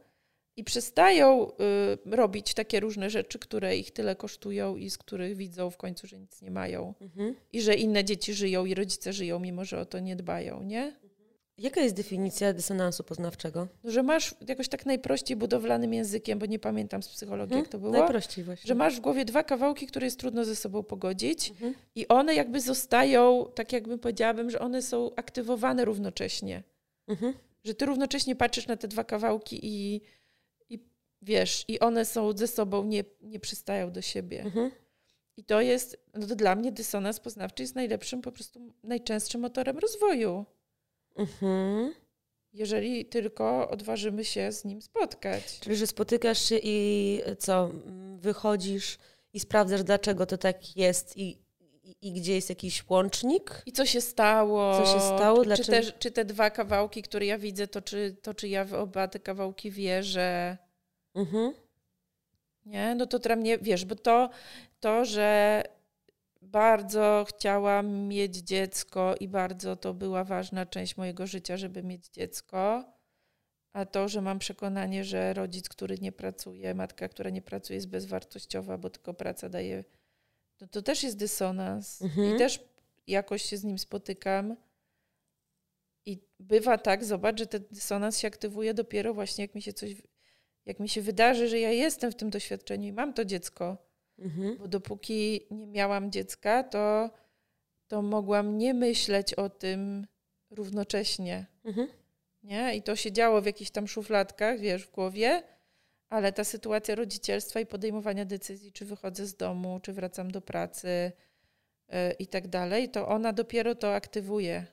[0.57, 5.69] i przestają y, robić takie różne rzeczy, które ich tyle kosztują i z których widzą
[5.69, 6.93] w końcu, że nic nie mają.
[7.01, 7.35] Mhm.
[7.53, 10.95] I że inne dzieci żyją i rodzice żyją, mimo że o to nie dbają, nie?
[11.61, 13.67] Jaka jest definicja dysonansu poznawczego?
[13.83, 17.91] Że masz jakoś tak najprościej budowlanym językiem, bo nie pamiętam z psychologii, jak to było.
[17.91, 18.67] Najprościej właśnie.
[18.67, 21.73] Że masz w głowie dwa kawałki, które jest trudno ze sobą pogodzić mhm.
[21.95, 26.63] i one jakby zostają, tak jakby powiedziałabym, że one są aktywowane równocześnie.
[27.07, 27.33] Mhm.
[27.63, 30.01] Że ty równocześnie patrzysz na te dwa kawałki i,
[30.69, 30.79] i
[31.21, 34.41] wiesz, i one są ze sobą, nie, nie przystają do siebie.
[34.41, 34.71] Mhm.
[35.37, 39.77] I to jest, no to dla mnie dysonans poznawczy jest najlepszym, po prostu najczęstszym motorem
[39.77, 40.45] rozwoju.
[41.15, 41.93] Mhm.
[42.53, 45.59] Jeżeli tylko odważymy się z nim spotkać.
[45.59, 47.71] Czyli, że spotykasz się i co,
[48.17, 48.97] wychodzisz
[49.33, 51.37] i sprawdzasz, dlaczego to tak jest i,
[51.83, 53.61] i, i gdzie jest jakiś łącznik?
[53.65, 54.85] I co się stało?
[54.85, 55.45] Co się stało?
[55.45, 58.65] Czy, czy, te, czy te dwa kawałki, które ja widzę, to czy, to czy ja
[58.65, 60.57] w oba te kawałki wierzę?
[61.15, 61.53] Mhm.
[62.65, 64.29] Nie, no to dla mnie, wiesz, bo to,
[64.79, 65.63] to że
[66.51, 72.85] bardzo chciałam mieć dziecko i bardzo to była ważna część mojego życia, żeby mieć dziecko.
[73.73, 77.89] A to, że mam przekonanie, że rodzic, który nie pracuje, matka, która nie pracuje, jest
[77.89, 79.83] bezwartościowa, bo tylko praca daje.
[80.61, 82.01] No to też jest dysonans.
[82.01, 82.35] Mhm.
[82.35, 82.59] I też
[83.07, 84.55] jakoś się z nim spotykam.
[86.05, 89.91] I bywa tak, zobacz, że ten dysonans się aktywuje dopiero właśnie, jak mi się coś,
[90.65, 93.90] jak mi się wydarzy, że ja jestem w tym doświadczeniu i mam to dziecko
[94.21, 94.57] Mhm.
[94.57, 97.09] Bo dopóki nie miałam dziecka, to,
[97.87, 100.07] to mogłam nie myśleć o tym
[100.49, 101.45] równocześnie.
[101.63, 101.87] Mhm.
[102.43, 102.75] Nie?
[102.75, 105.43] I to się działo w jakichś tam szufladkach, wiesz, w głowie,
[106.09, 111.11] ale ta sytuacja rodzicielstwa i podejmowania decyzji, czy wychodzę z domu, czy wracam do pracy
[111.89, 114.65] yy, i tak dalej, to ona dopiero to aktywuje.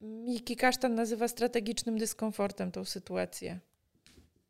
[0.00, 3.60] Miki Kasztan nazywa strategicznym dyskomfortem tą sytuację.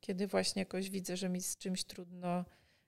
[0.00, 2.44] Kiedy właśnie jakoś widzę, że mi z czymś trudno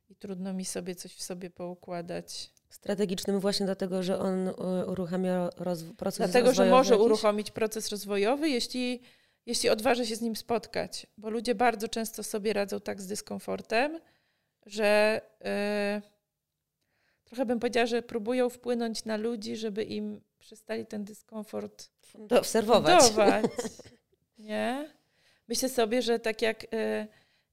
[0.09, 2.50] i trudno mi sobie coś w sobie poukładać.
[2.68, 4.52] Strategicznym właśnie dlatego, że on e,
[4.86, 7.04] uruchamia roz, proces Dlatego, że może jakiś?
[7.04, 9.02] uruchomić proces rozwojowy, jeśli,
[9.46, 11.06] jeśli odważy się z nim spotkać.
[11.18, 14.00] Bo ludzie bardzo często sobie radzą tak z dyskomfortem,
[14.66, 16.02] że yy,
[17.24, 21.90] trochę bym powiedziała, że próbują wpłynąć na ludzi, żeby im przestali ten dyskomfort
[22.30, 23.12] obserwować.
[24.38, 24.94] Nie?
[25.48, 26.72] Myślę sobie, że tak jak...
[26.72, 27.09] Yy,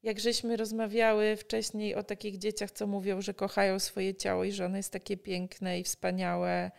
[0.05, 4.65] jak żeśmy rozmawiały wcześniej o takich dzieciach, co mówią, że kochają swoje ciało i że
[4.65, 6.71] ono jest takie piękne i wspaniałe,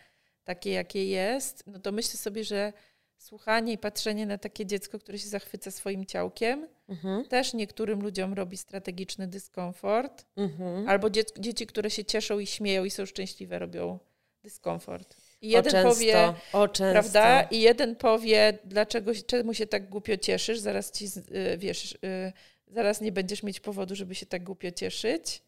[0.43, 2.73] takie jakie jest, no to myślę sobie, że
[3.17, 7.25] słuchanie i patrzenie na takie dziecko, które się zachwyca swoim ciałkiem, mhm.
[7.25, 10.25] też niektórym ludziom robi strategiczny dyskomfort.
[10.35, 10.89] Mhm.
[10.89, 13.99] Albo dzie dzieci, które się cieszą i śmieją i są szczęśliwe, robią
[14.43, 15.15] dyskomfort.
[15.41, 16.91] I jeden często, powie, o często.
[16.91, 17.41] prawda?
[17.41, 22.33] I jeden powie, dlaczego, czemu się tak głupio cieszysz, zaraz ci, y, wiesz, y,
[22.67, 25.41] zaraz nie będziesz mieć powodu, żeby się tak głupio cieszyć.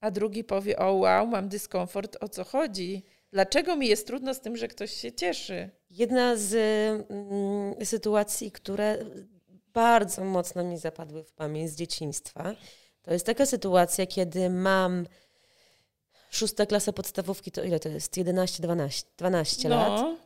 [0.00, 3.02] A drugi powie: O, wow, mam dyskomfort, o co chodzi?
[3.32, 5.70] Dlaczego mi jest trudno z tym, że ktoś się cieszy?
[5.90, 6.54] Jedna z
[7.10, 8.98] mm, sytuacji, które
[9.72, 12.54] bardzo mocno mi zapadły w pamięć z dzieciństwa,
[13.02, 15.06] to jest taka sytuacja, kiedy mam
[16.30, 18.16] szósta klasa podstawówki, to ile to jest?
[18.16, 19.76] 11, 12, 12 no.
[19.76, 20.19] lat.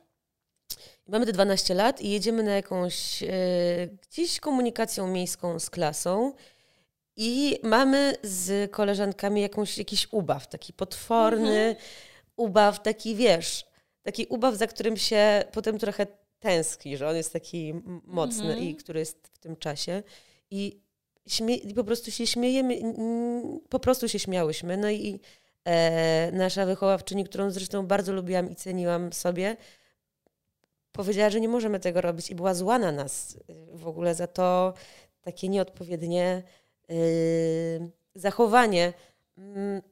[1.07, 3.27] Mamy te 12 lat i jedziemy na jakąś e,
[4.03, 6.33] gdzieś komunikacją miejską z klasą
[7.17, 11.77] i mamy z koleżankami jakąś, jakiś ubaw, taki potworny mhm.
[12.37, 13.65] ubaw, taki wiesz,
[14.03, 16.07] taki ubaw, za którym się potem trochę
[16.39, 17.75] tęskni, że on jest taki
[18.05, 18.65] mocny mhm.
[18.65, 20.03] i który jest w tym czasie.
[20.51, 20.81] I,
[21.29, 22.81] śmie- i po prostu się śmiejemy,
[23.69, 24.77] po prostu się śmiałyśmy.
[24.77, 25.21] No i
[25.65, 29.57] e, nasza wychowawczyni, którą zresztą bardzo lubiłam i ceniłam sobie,
[30.95, 34.27] powiedziała, że nie możemy tego robić i była zła na nas y, w ogóle za
[34.27, 34.75] to
[35.21, 36.43] takie nieodpowiednie
[36.89, 36.97] yy,
[38.15, 38.93] zachowanie.
[39.37, 39.83] Yy,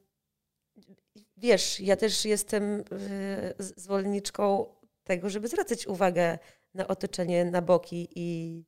[1.37, 4.65] wiesz, ja też jestem yy, zwolenniczką
[5.03, 6.39] tego, żeby zwracać uwagę
[6.73, 8.63] na otoczenie, na boki i,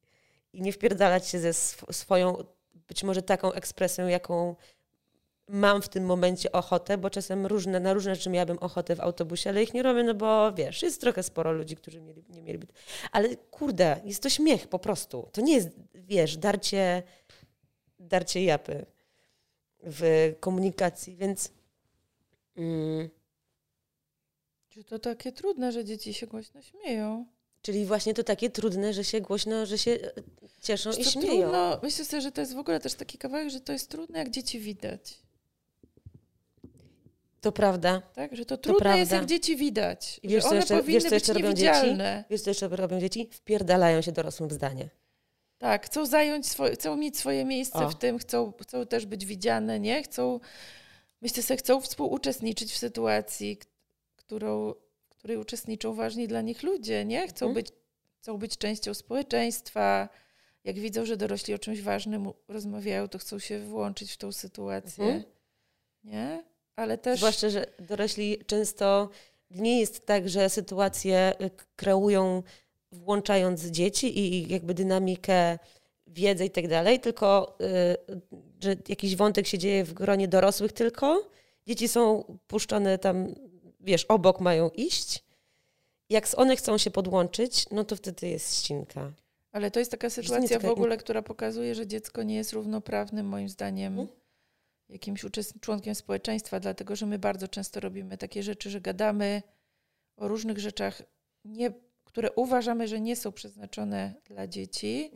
[0.54, 2.44] i nie wpierdalać się ze sw swoją,
[2.88, 4.56] być może taką ekspresją, jaką
[5.48, 9.50] mam w tym momencie ochotę, bo czasem różne, na różne rzeczy miałabym ochotę w autobusie,
[9.50, 12.68] ale ich nie robię, no bo wiesz, jest trochę sporo ludzi, którzy mieli, nie mieliby.
[13.12, 15.30] Ale kurde, jest to śmiech po prostu.
[15.32, 17.04] To nie jest, wiesz, darcie,
[18.00, 18.86] darcie japy
[19.84, 21.52] w komunikacji, więc.
[22.58, 23.10] Mm.
[24.70, 27.26] Czy to takie trudne, że dzieci się głośno śmieją?
[27.62, 30.12] Czyli właśnie to takie trudne, że się głośno, że się e,
[30.62, 31.42] cieszą i śmieją.
[31.42, 34.20] Trudno, myślę sobie, że to jest w ogóle też taki kawałek, że to jest trudne,
[34.20, 35.25] jak dzieci widać.
[37.46, 38.02] To prawda.
[38.14, 39.00] Tak, że to trudne prawda.
[39.00, 40.20] jest, jak dzieci widać.
[40.24, 41.64] I wiesz, że one jeszcze- powinny wiesz, być robią dzieci?
[41.64, 42.24] niewidzialne.
[42.30, 43.30] Wiesz, co jeszcze robią dzieci?
[43.32, 44.90] Wpierdalają się dorosłym w zdanie.
[45.58, 47.90] Tak, chcą zająć swoje, chcą mieć swoje miejsce O.
[47.90, 50.04] w tym, chcą, chcą też być widziane, nie?
[50.04, 50.40] Chcą,
[51.22, 53.58] myślę sobie, chcą współuczestniczyć w sytuacji,
[54.16, 54.74] którą,
[55.10, 57.28] w której uczestniczą ważni dla nich ludzie, nie?
[57.28, 57.54] Chcą, Mhm.
[57.54, 57.74] być,
[58.22, 60.10] chcą być częścią społeczeństwa.
[60.64, 65.04] Jak widzą, że dorośli o czymś ważnym rozmawiają, to chcą się włączyć w tą sytuację,
[65.06, 65.24] Mhm.
[66.04, 66.44] nie?
[66.76, 67.20] Ale też...
[67.20, 69.10] Zwłaszcza, że dorośli często
[69.52, 72.44] nie jest tak, że sytuacje y, kreują
[72.92, 75.60] włączając dzieci i jakby dynamikę,
[76.08, 81.30] wiedzę i tak dalej, tylko y, że jakiś wątek się dzieje w gronie dorosłych tylko.
[81.68, 83.36] Dzieci są puszczone tam,
[83.80, 85.24] wiesz, obok mają iść.
[86.10, 89.12] Jak one chcą się podłączyć, no to wtedy jest ścinka.
[89.52, 93.50] Ale to jest taka sytuacja w ogóle, która pokazuje, że dziecko nie jest równoprawnym, moim
[93.50, 94.20] zdaniem, Mhm.
[94.90, 95.26] Jakimś
[95.62, 99.42] członkiem społeczeństwa, dlatego że my bardzo często robimy takie rzeczy, że gadamy
[100.18, 101.02] o różnych rzeczach,
[101.46, 101.74] nie,
[102.04, 105.12] które uważamy, że nie są przeznaczone dla dzieci.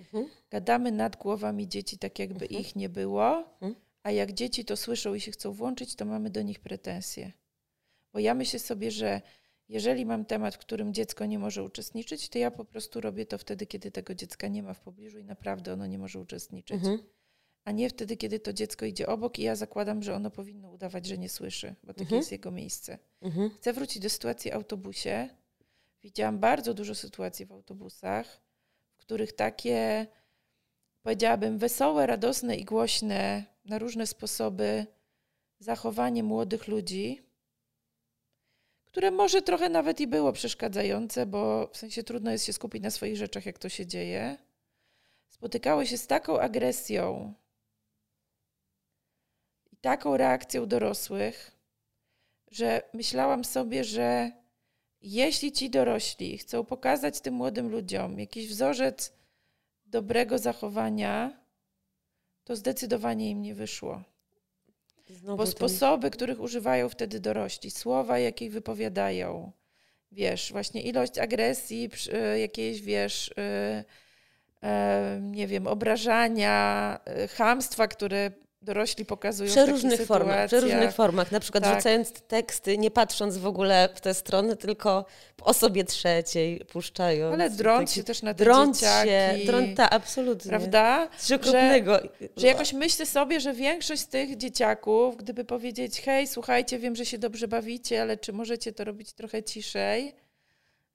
[0.49, 2.61] Gadamy nad głowami dzieci, tak jakby Mhm.
[2.61, 3.75] ich nie było, Mhm.
[4.03, 7.31] a jak dzieci to słyszą i się chcą włączyć, to mamy do nich pretensje.
[8.13, 9.21] Bo ja myślę sobie, że
[9.69, 13.37] jeżeli mam temat, w którym dziecko nie może uczestniczyć, to ja po prostu robię to
[13.37, 16.75] wtedy, kiedy tego dziecka nie ma w pobliżu i naprawdę ono nie może uczestniczyć.
[16.75, 16.99] Mhm.
[17.65, 21.05] A nie wtedy, kiedy to dziecko idzie obok i ja zakładam, że ono powinno udawać,
[21.05, 22.19] że nie słyszy, bo takie Mhm.
[22.19, 22.97] jest jego miejsce.
[23.21, 23.49] Mhm.
[23.49, 25.29] Chcę wrócić do sytuacji w autobusie.
[26.03, 28.41] Widziałam bardzo dużo sytuacji w autobusach,
[28.93, 30.07] w których takie,
[31.03, 34.85] powiedziałabym, wesołe, radosne i głośne na różne sposoby
[35.59, 37.21] zachowanie młodych ludzi,
[38.85, 42.91] które może trochę nawet i było przeszkadzające, bo w sensie trudno jest się skupić na
[42.91, 44.37] swoich rzeczach, jak to się dzieje,
[45.29, 47.33] spotykały się z taką agresją
[49.81, 51.51] taką reakcją dorosłych,
[52.51, 54.31] że myślałam sobie, że
[55.01, 59.13] jeśli ci dorośli chcą pokazać tym młodym ludziom jakiś wzorzec
[59.85, 61.39] dobrego zachowania,
[62.43, 64.03] to zdecydowanie im nie wyszło.
[65.09, 69.51] Znowu Bo ten- sposoby, których używają wtedy dorośli, słowa, jakie wypowiadają,
[70.11, 73.83] wiesz, właśnie ilość agresji, e, jakiejś, wiesz, e,
[74.63, 76.99] e, nie wiem, obrażania,
[77.37, 81.75] chamstwa, które dorośli pokazują w przeróżnych takich formach, przeróżnych formach, na przykład Tak.
[81.75, 85.05] rzucając teksty, nie patrząc w ogóle w tę stronę, tylko
[85.37, 87.33] w osobie trzeciej puszczając.
[87.33, 89.09] Ale Taki- się też na te drąc dzieciaki.
[89.09, 90.49] się, drąta, absolutnie.
[90.49, 91.09] Prawda?
[91.17, 91.99] Coś okropnego.
[92.37, 97.05] Że jakoś myślę sobie, że większość z tych dzieciaków, gdyby powiedzieć, hej, słuchajcie, wiem, że
[97.05, 100.15] się dobrze bawicie, ale czy możecie to robić trochę ciszej,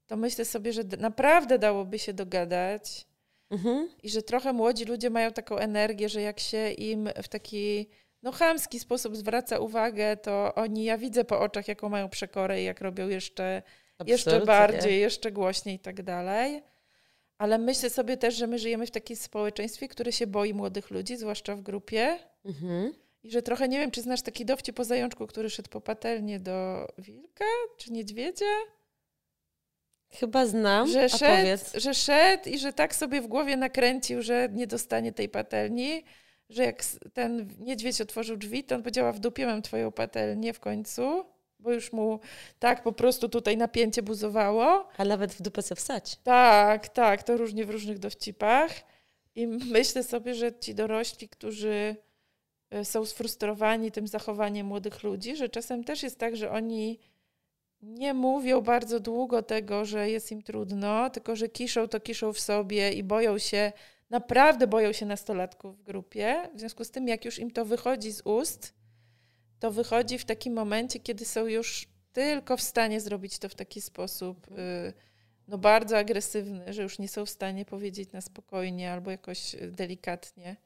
[0.07, 3.07] to myślę sobie, że naprawdę dałoby się dogadać
[3.55, 3.89] Mhm.
[4.03, 7.89] i że trochę młodzi ludzie mają taką energię, że jak się im w taki
[8.23, 12.65] no chamski sposób zwraca uwagę, to oni, ja widzę po oczach, jaką mają przekorę i
[12.65, 13.63] jak robią jeszcze
[14.07, 16.63] jeszcze bardziej, jeszcze głośniej i tak dalej.
[17.39, 21.17] Ale myślę sobie też, że my żyjemy w takim społeczeństwie, które się boi młodych ludzi,
[21.17, 22.19] zwłaszcza w grupie.
[22.45, 22.93] Mhm.
[23.23, 26.41] I że trochę nie wiem, czy znasz taki dowcip o zajączku, który szedł po patelnię
[26.41, 27.45] do wilka
[27.79, 28.47] czy niedźwiedzia?
[30.15, 34.67] Chyba znam, Że szedł, że szedł i że tak sobie w głowie nakręcił, że nie
[34.67, 36.05] dostanie tej patelni,
[36.49, 40.61] że jak ten niedźwiedź otworzył drzwi, to on powiedziała w dupie mam twoją patelnię w
[40.61, 41.25] końcu,
[41.59, 42.21] bo już mu
[42.59, 44.89] tak po prostu tutaj napięcie buzowało.
[44.97, 46.17] A nawet w dupę se wsać.
[46.17, 48.71] Tak, tak, to różnie w różnych dowcipach.
[49.35, 51.97] I myślę sobie, że ci dorośli, którzy
[52.71, 56.99] e, są sfrustrowani tym zachowaniem młodych ludzi, że czasem też jest tak, że oni
[57.85, 62.41] nie mówią bardzo długo tego, że jest im trudno, tylko że kiszą to kiszą w
[62.41, 63.73] sobie i boją się,
[64.11, 66.49] naprawdę boją się nastolatków w grupie.
[66.55, 68.75] W związku z tym, jak już im to wychodzi z ust,
[69.59, 73.81] to wychodzi w takim momencie, kiedy są już tylko w stanie zrobić to w taki
[73.81, 74.93] sposób y,
[75.49, 79.71] no bardzo agresywny, że już nie są w stanie powiedzieć na spokojnie albo jakoś y,
[79.71, 80.57] delikatnie.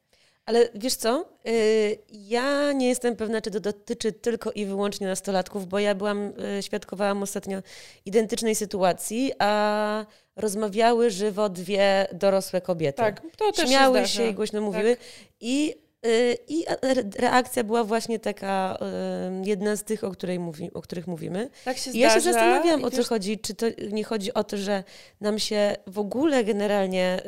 [0.49, 1.25] Ale wiesz co?
[1.49, 6.33] Y, Ja nie jestem pewna, czy to dotyczy tylko i wyłącznie nastolatków, bo ja byłam,
[6.59, 7.63] y, świadkowałam ostatnio
[8.05, 12.97] identycznej sytuacji, a rozmawiały żywo dwie dorosłe kobiety.
[12.97, 14.31] Tak, to też Śmiały się, się, zdarza.
[14.31, 14.97] i głośno mówiły.
[15.41, 15.75] I,
[16.07, 18.79] y, I re- reakcja była właśnie taka,
[19.45, 21.51] jedna z tych, o, której mówi, o których mówimy.
[21.65, 23.39] Tak się I ja się zdarza zastanawiałam, i o co wiesz, chodzi.
[23.39, 24.85] Czy to nie chodzi o to, że
[25.21, 27.21] nam się w ogóle generalnie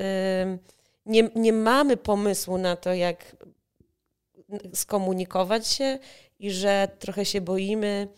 [0.57, 0.80] y,
[1.11, 3.37] nie, nie mamy pomysłu na to, jak
[4.75, 5.99] skomunikować się
[6.39, 8.09] i że trochę się boimy.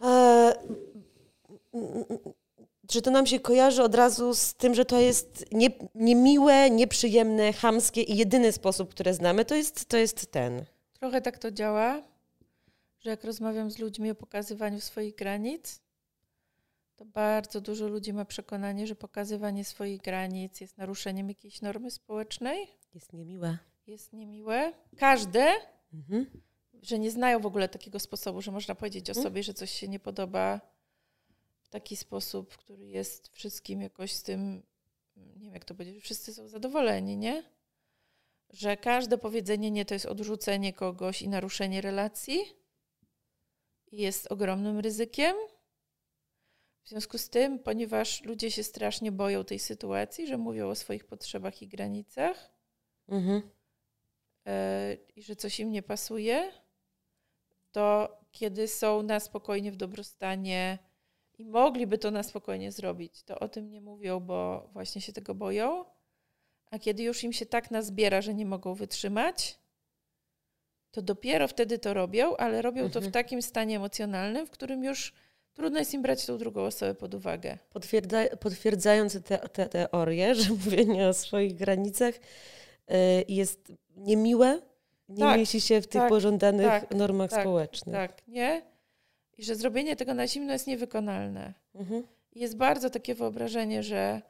[0.00, 0.54] E,
[2.92, 7.52] że to nam się kojarzy od razu z tym, że to jest nie, niemiłe, nieprzyjemne,
[7.52, 10.64] chamskie i jedyny sposób, który znamy, to jest, to jest ten.
[11.00, 12.02] Trochę tak to działa,
[13.00, 15.80] że jak rozmawiam z ludźmi o pokazywaniu swoich granic,
[16.96, 22.68] to bardzo dużo ludzi ma przekonanie, że pokazywanie swoich granic jest naruszeniem jakiejś normy społecznej.
[22.94, 23.58] Jest niemiłe.
[23.86, 24.72] Jest niemiłe.
[24.96, 25.52] Każde,
[25.94, 26.26] Mhm.
[26.82, 29.22] że nie znają w ogóle takiego sposobu, że można powiedzieć o Mhm.
[29.24, 30.60] sobie, że coś się nie podoba
[31.62, 34.62] w taki sposób, który jest wszystkim jakoś z tym,
[35.16, 37.42] nie wiem jak to powiedzieć, wszyscy są zadowoleni, nie?
[38.50, 42.40] Że każde powiedzenie nie to jest odrzucenie kogoś i naruszenie relacji
[43.92, 45.36] jest ogromnym ryzykiem.
[46.84, 51.04] W związku z tym, ponieważ ludzie się strasznie boją tej sytuacji, że mówią o swoich
[51.04, 52.50] potrzebach i granicach,
[53.08, 53.42] Mhm.
[54.46, 56.52] e, i że coś im nie pasuje,
[57.72, 60.78] to kiedy są na spokojnie w dobrostanie
[61.38, 65.34] i mogliby to na spokojnie zrobić, to o tym nie mówią, bo właśnie się tego
[65.34, 65.84] boją.
[66.70, 69.58] A kiedy już im się tak nazbiera, że nie mogą wytrzymać,
[70.90, 73.04] to dopiero wtedy to robią, ale robią to Mhm.
[73.04, 75.12] w takim stanie emocjonalnym, w którym już
[75.54, 77.58] trudno jest im brać tą drugą osobę pod uwagę.
[77.70, 82.20] Potwierdza, potwierdzając te, te teorię, że mówienie o swoich granicach y,
[83.28, 84.60] jest niemiłe,
[85.08, 87.94] nie Tak, mieści się w tych tak, pożądanych tak, normach tak, społecznych.
[87.94, 88.62] Tak, nie?
[89.38, 91.54] I że zrobienie tego na zimno jest niewykonalne.
[91.74, 92.02] Mhm.
[92.32, 94.22] jest bardzo takie wyobrażenie, że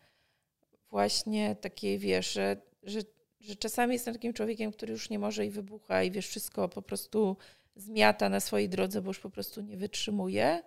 [0.91, 3.01] właśnie takie, wiesz, że, że,
[3.41, 6.83] że czasami jestem takim człowiekiem, który już nie może i wybucha i wiesz, wszystko po
[6.83, 7.37] prostu
[7.77, 10.63] zmiata na swojej drodze, bo już po prostu nie wytrzymuje.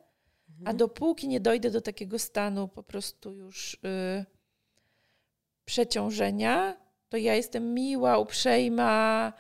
[0.50, 0.78] A Mhm.
[0.78, 4.26] dopóki nie dojdę do takiego stanu po prostu już y,
[5.66, 6.78] przeciążenia,
[7.10, 9.34] to ja jestem miła, uprzejma,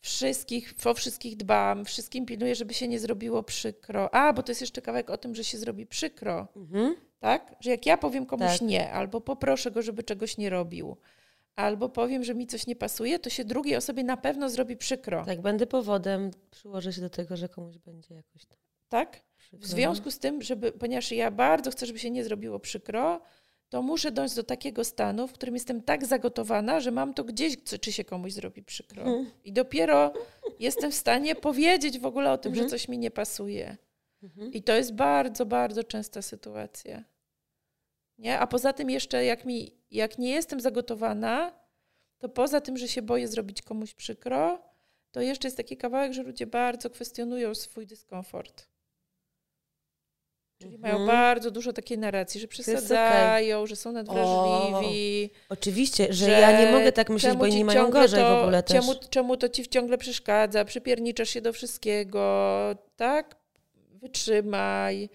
[0.00, 4.14] wszystkich, o wszystkich dbam, wszystkim pilnuję, żeby się nie zrobiło przykro.
[4.14, 6.94] A, bo to jest jeszcze kawałek o tym, że się zrobi przykro Mhm.
[7.18, 7.56] tak?
[7.60, 8.60] Że jak ja powiem komuś Tak.
[8.60, 10.96] nie, albo poproszę go, żeby czegoś nie robił,
[11.56, 15.18] albo powiem, że mi coś nie pasuje, to się drugiej osobie na pewno zrobi przykro.
[15.18, 15.26] Tak?
[15.26, 18.58] Tak, będę powodem, przyłożę się do tego, że komuś będzie jakoś tam
[19.54, 19.68] przykro.
[19.68, 23.20] W związku z tym, żeby, ponieważ ja bardzo chcę, żeby się nie zrobiło przykro,
[23.68, 27.56] to muszę dojść do takiego stanu, w którym jestem tak zagotowana, że mam to gdzieś,
[27.80, 29.02] czy- się komuś zrobi przykro.
[29.02, 29.26] Mhm.
[29.44, 30.12] I dopiero
[30.58, 32.66] jestem w stanie powiedzieć w ogóle o tym, Mhm.
[32.68, 33.76] że coś mi nie pasuje.
[34.22, 34.52] Mhm.
[34.52, 37.04] I to jest bardzo, bardzo częsta sytuacja.
[38.18, 38.38] Nie?
[38.38, 41.52] A poza tym jeszcze, jak, mi, jak nie jestem zagotowana,
[42.18, 44.62] to poza tym, że się boję zrobić komuś przykro,
[45.10, 48.68] to jeszcze jest taki kawałek, że ludzie bardzo kwestionują swój dyskomfort.
[50.64, 51.06] Czyli mają Mhm.
[51.08, 55.30] bardzo dużo takiej narracji, że przesadzają, że są nadwrażliwi.
[55.48, 58.86] Oczywiście, że, ja nie mogę tak myśleć, bo inni mają gorzej to, w ogóle też.
[58.86, 60.64] Czemu, czemu to ci ciągle przeszkadza?
[60.64, 62.58] Przypierniczasz się do wszystkiego,
[62.96, 63.36] tak?
[63.92, 65.08] Wytrzymaj.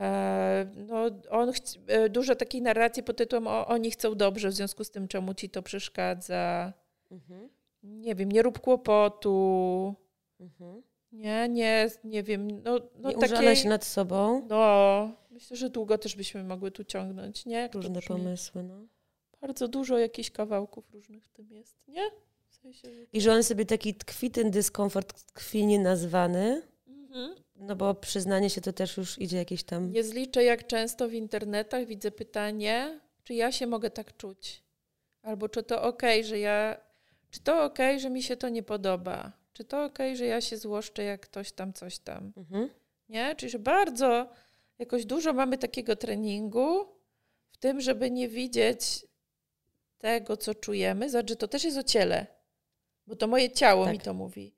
[0.00, 1.52] E, no, on
[1.86, 5.34] e, dużo takiej narracji pod tytułem o, oni chcą dobrze, w związku z tym czemu
[5.34, 6.72] ci to przeszkadza.
[7.10, 7.48] Mhm.
[7.82, 9.94] Nie wiem, nie rób kłopotu.
[10.40, 10.82] Mhm.
[11.12, 12.62] Nie, nie, nie wiem.
[12.62, 14.46] No, no nie takie, użalaj się nad sobą.
[14.48, 17.56] No, myślę, że długo też byśmy mogły tu ciągnąć, nie?
[17.56, 18.86] Jak Różne pomysły, no.
[19.40, 22.10] Bardzo dużo jakichś kawałków różnych w tym jest, nie?
[22.48, 23.06] W sensie, że...
[23.12, 26.62] I że on sobie taki tkwi, ten dyskomfort tkwi nienazwany,
[27.12, 27.34] Mhm.
[27.56, 29.92] no bo przyznanie się to też już idzie jakieś tam...
[29.92, 34.62] Nie zliczę, jak często w internetach widzę pytanie, czy ja się mogę tak czuć?
[35.22, 36.80] Albo czy to ok, że ja.
[37.30, 39.32] Czy to ok, że mi się to nie podoba?
[39.52, 42.32] Czy to ok, że ja się złoszczę, jak ktoś tam, coś tam?
[42.36, 42.70] Mhm.
[43.08, 43.34] Nie?
[43.36, 44.28] Czyli, że bardzo
[44.78, 46.86] jakoś dużo mamy takiego treningu
[47.50, 49.06] w tym, żeby nie widzieć
[49.98, 51.10] tego, co czujemy.
[51.10, 52.26] Znaczy, to też jest o ciele,
[53.06, 53.92] bo to moje ciało Tak.
[53.92, 54.54] mi to mówi.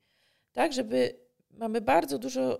[0.53, 1.15] Tak, żeby
[1.51, 2.59] mamy bardzo dużo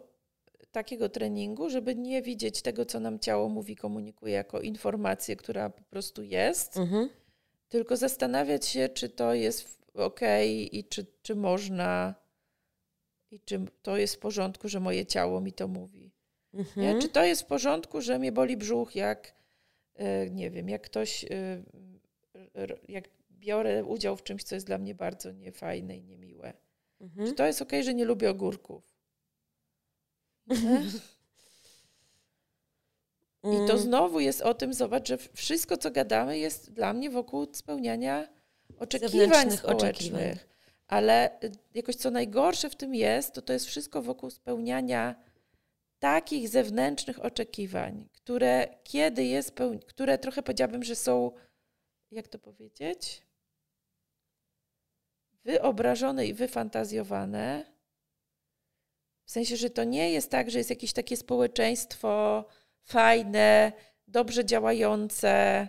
[0.72, 5.84] takiego treningu, żeby nie widzieć tego, co nam ciało mówi, komunikuje jako informację, która po
[5.84, 7.10] prostu jest, Mhm.
[7.70, 10.20] tylko zastanawiać się, czy to jest ok
[10.72, 12.16] i czy, czy można
[13.32, 16.12] i czy to jest w porządku, że moje ciało mi to mówi.
[16.54, 17.02] Mhm.
[17.02, 19.36] Czy to jest w porządku, że mnie boli brzuch, jak
[19.96, 21.64] e, nie wiem, jak ktoś, e,
[22.88, 26.54] jak biorę udział w czymś, co jest dla mnie bardzo niefajne i niemiłe.
[27.02, 27.28] Mhm.
[27.28, 28.96] Czy to jest okej, że nie lubię ogórków?
[33.44, 33.78] I to Mm.
[33.78, 38.28] znowu jest o tym, zobacz, że wszystko, co gadamy, jest dla mnie wokół spełniania
[38.80, 39.66] oczekiwań społecznych.
[39.66, 40.38] oczekiwań.
[40.88, 45.16] Ale y, jakoś co najgorsze w tym jest, to to jest wszystko wokół spełniania
[46.00, 49.58] takich zewnętrznych oczekiwań, które kiedy jest,
[49.88, 51.32] które trochę powiedziałabym, że są,
[52.12, 53.22] jak to powiedzieć,
[55.44, 57.76] wyobrażone i wyfantazjowane.
[59.26, 62.46] W sensie, że to nie jest tak, że jest jakieś takie społeczeństwo
[62.84, 63.72] fajne,
[64.08, 65.68] dobrze działające,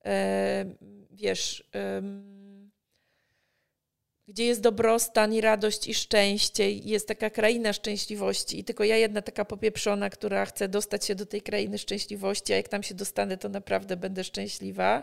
[0.00, 0.78] em,
[1.10, 2.39] wiesz, em,
[4.30, 8.96] gdzie jest dobrostan i radość i szczęście, i jest taka kraina szczęśliwości i tylko ja
[8.96, 12.94] jedna taka popieprzona, która chce dostać się do tej krainy szczęśliwości, a jak tam się
[12.94, 15.02] dostanę, to naprawdę będę szczęśliwa.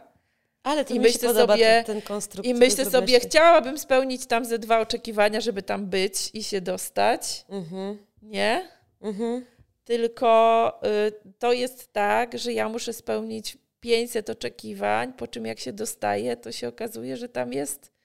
[0.64, 2.02] Ale to I mi myślę sobie- ten.
[2.44, 3.28] I myślę sobie, ty.
[3.28, 7.46] chciałabym spełnić tam ze dwa oczekiwania, żeby tam być i się dostać.
[7.50, 8.70] Mhm, Nie?
[9.02, 9.46] mhm.
[9.86, 15.74] Tylko y, to jest tak, że ja muszę spełnić 500 oczekiwań, po czym jak się
[15.74, 17.97] dostaje, to się okazuje, że tam jest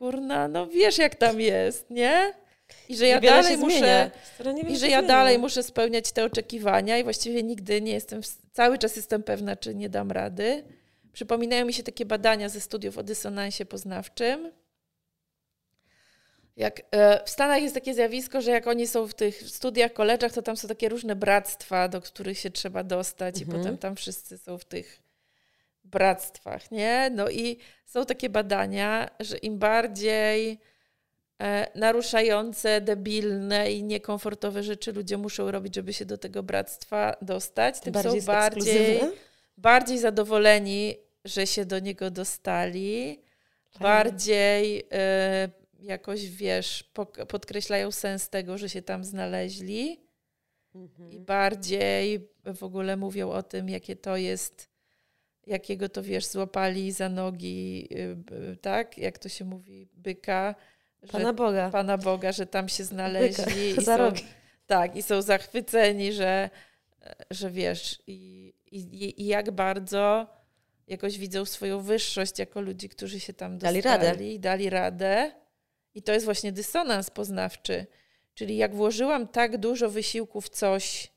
[0.00, 2.34] kurna, no wiesz jak tam jest, nie?
[2.88, 4.10] I że ja dalej muszę
[4.68, 8.20] i że ja dalej muszę spełniać te oczekiwania i właściwie nigdy nie jestem,
[8.52, 10.64] cały czas jestem pewna, czy nie dam rady.
[11.12, 14.52] Przypominają mi się takie badania ze studiów o dysonansie poznawczym.
[16.56, 20.32] Jak, e, w Stanach jest takie zjawisko, że jak oni są w tych studiach, koleżach,
[20.32, 23.56] to tam są takie różne bractwa, do których się trzeba dostać Mhm.
[23.56, 25.09] i potem tam wszyscy są w tych
[25.90, 27.10] bractwach, nie?
[27.14, 30.58] No i są takie badania, że im bardziej
[31.42, 37.80] e, naruszające, debilne i niekomfortowe rzeczy ludzie muszą robić, żeby się do tego bractwa dostać,
[37.80, 39.00] tym, bardziej są bardziej,
[39.56, 43.22] bardziej zadowoleni, że się do niego dostali,
[43.70, 43.82] Fajnie.
[43.82, 45.48] bardziej e,
[45.80, 46.90] jakoś, wiesz,
[47.28, 50.10] podkreślają sens tego, że się tam znaleźli
[50.74, 51.10] Mhm.
[51.12, 54.69] i bardziej w ogóle mówią o tym, jakie to jest,
[55.46, 58.98] jakiego to wiesz, złapali za nogi, y, b- tak?
[58.98, 60.54] Jak to się mówi, byka.
[61.02, 61.70] że- Pana Boga.
[61.70, 64.24] Pana Boga, że tam się znaleźli i Za są, rogi.
[64.66, 66.50] tak, i są zachwyceni, że,
[67.30, 70.26] że wiesz, i, i, i jak bardzo
[70.86, 74.38] jakoś widzą swoją wyższość jako ludzi, którzy się tam Dali dostali, radę.
[74.38, 75.32] dali radę.
[75.94, 77.86] I to jest właśnie dysonans poznawczy.
[78.34, 81.12] Czyli jak włożyłam tak dużo wysiłku w coś,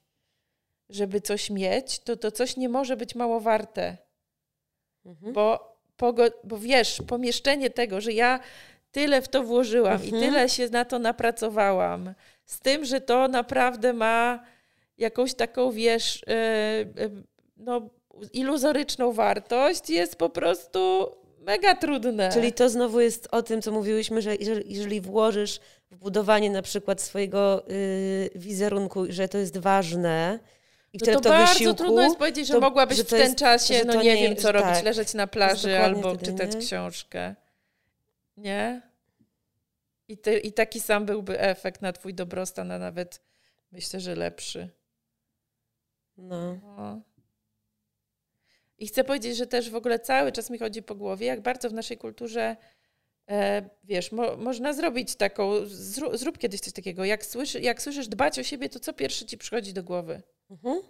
[0.90, 3.98] żeby coś mieć, to to coś nie może być mało warte.
[5.06, 5.34] Mhm.
[5.34, 8.40] Bo, pogo- bo wiesz, pomieszczenie tego, że ja
[8.92, 10.22] tyle w to włożyłam i Mhm.
[10.24, 12.14] tyle się na to napracowałam,
[12.46, 14.44] z tym, że to naprawdę ma
[14.98, 16.86] jakąś taką, wiesz, e, e,
[17.58, 17.90] no,
[18.34, 22.30] iluzoryczną wartość, jest po prostu mega trudne.
[22.34, 24.36] Czyli to znowu jest o tym, co mówiłyśmy, że
[24.66, 25.60] jeżeli, włożysz
[25.92, 30.40] w budowanie na przykład swojego y, wizerunku, że to jest ważne
[30.94, 33.20] i no to to bardzo wysiłku, trudno jest powiedzieć, że to- mogłabyś że w ten
[33.20, 34.84] jest- czasie, no nie, nie- wiem, co że robić, tak.
[34.84, 36.62] leżeć na plaży albo czytać nie?
[36.62, 37.36] książkę.
[38.38, 38.82] Nie?
[40.08, 43.22] I, I taki sam byłby efekt na twój dobrostan, a nawet
[43.72, 44.70] myślę, że lepszy.
[46.18, 46.54] no.
[46.78, 47.02] No.
[48.78, 51.70] I chcę powiedzieć, że też w ogóle cały czas mi chodzi po głowie, jak bardzo
[51.70, 52.58] w naszej kulturze,
[53.30, 58.08] e, wiesz, mo, można zrobić taką, zrób, zrób kiedyś coś takiego, jak, słyszy, jak słyszysz
[58.08, 60.22] dbać o siebie, to co pierwsze ci przychodzi do głowy?
[60.52, 60.82] Mhm.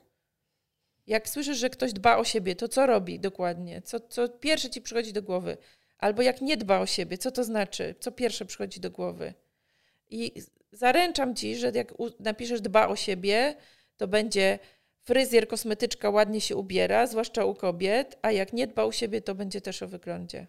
[1.08, 3.82] Jak słyszysz, że ktoś dba o siebie, to co robi dokładnie?
[3.82, 5.58] Co, co pierwsze ci przychodzi do głowy?
[5.98, 7.96] Albo jak nie dba o siebie, co to znaczy?
[8.00, 9.34] Co pierwsze przychodzi do głowy?
[10.10, 10.34] I
[10.72, 13.56] zaręczam ci, że jak napiszesz dba o siebie,
[13.98, 14.60] to będzie
[15.02, 19.36] fryzjer, kosmetyczka ładnie się ubiera, zwłaszcza u kobiet, a jak nie dba o siebie, to
[19.36, 20.48] będzie też o wyglądzie.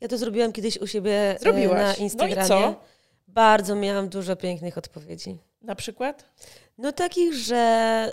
[0.00, 1.78] Ja to zrobiłam kiedyś u siebie e, Zrobiłaś.
[1.78, 2.48] na No i Instagramie.
[2.48, 2.84] co?
[3.28, 5.38] Bardzo miałam dużo pięknych odpowiedzi.
[5.62, 6.24] Na przykład?
[6.78, 8.12] No takich, że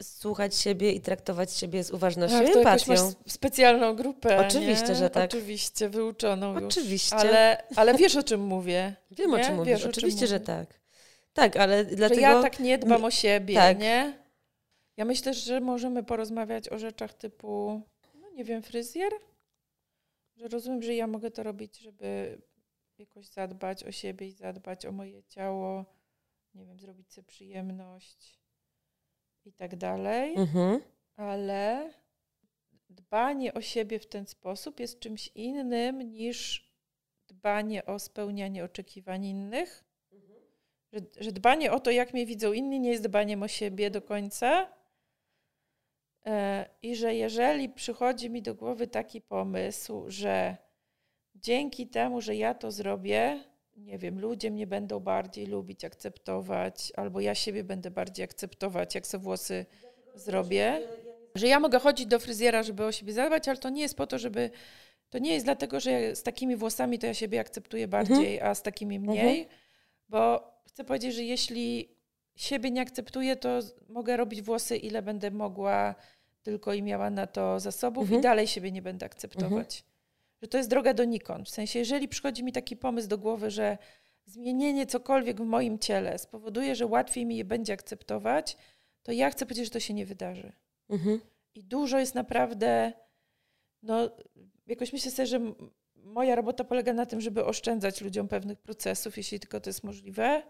[0.00, 3.12] y, słuchać siebie i traktować siebie z uważnością i masz empatią.
[3.26, 4.46] specjalną grupę.
[4.46, 4.94] Oczywiście, nie?
[4.94, 5.24] że tak.
[5.24, 6.64] Oczywiście, wyuczoną już.
[6.64, 7.16] Oczywiście.
[7.16, 8.94] Ale, ale wiesz, o czym mówię.
[9.10, 9.44] Wiem, o nie?
[9.44, 9.76] czym Wiesz, mówisz.
[9.76, 10.46] o czym Oczywiście, że mówię.
[10.46, 10.80] tak.
[11.32, 12.20] Tak, ale dlatego...
[12.20, 13.78] Że ja tak nie dbam o siebie, tak.
[13.78, 14.18] nie?
[14.96, 17.82] Ja myślę, że możemy porozmawiać o rzeczach typu,
[18.14, 19.12] no nie wiem, fryzjer?
[20.36, 22.38] Że rozumiem, że ja mogę to robić, żeby
[22.98, 25.84] jakoś zadbać o siebie i zadbać o moje ciało,
[26.54, 28.40] nie wiem, zrobić sobie przyjemność
[29.44, 30.80] i tak dalej, Mhm.
[31.16, 31.92] ale
[32.90, 36.66] dbanie o siebie w ten sposób jest czymś innym niż
[37.28, 39.84] dbanie o spełnianie oczekiwań innych.
[40.92, 44.02] Że, że dbanie o to, jak mnie widzą inni, nie jest dbaniem o siebie do
[44.02, 44.72] końca.
[46.26, 50.56] E, I że jeżeli przychodzi mi do głowy taki pomysł, że
[51.42, 53.44] dzięki temu, że ja to zrobię,
[53.76, 59.06] nie wiem, ludzie mnie będą bardziej lubić, akceptować, albo ja siebie będę bardziej akceptować, jak
[59.06, 59.66] sobie włosy
[60.14, 60.80] zrobię.
[61.34, 64.06] Że ja mogę chodzić do fryzjera, żeby o siebie zadbać, ale to nie jest po
[64.06, 64.50] to, żeby.
[65.10, 68.62] To nie jest dlatego, że z takimi włosami to ja siebie akceptuję bardziej, a z
[68.62, 69.48] takimi mniej.
[70.08, 71.88] Bo chcę powiedzieć, że jeśli
[72.36, 73.58] siebie nie akceptuję, to
[73.88, 75.94] mogę robić włosy, ile będę mogła,
[76.42, 78.20] tylko i miała na to zasobów, Mhm.
[78.20, 79.84] i dalej siebie nie będę akceptować.
[80.42, 81.48] Że to jest droga donikąd.
[81.48, 83.78] W sensie, jeżeli przychodzi mi taki pomysł do głowy, że
[84.24, 88.56] zmienienie cokolwiek w moim ciele spowoduje, że łatwiej mi je będzie akceptować,
[89.02, 90.52] to ja chcę powiedzieć, że to się nie wydarzy.
[90.88, 91.20] Mhm.
[91.54, 92.92] I dużo jest naprawdę,
[93.82, 94.10] no,
[94.66, 95.40] jakoś myślę sobie, że
[95.94, 100.42] moja robota polega na tym, żeby oszczędzać ludziom pewnych procesów, jeśli tylko to jest możliwe,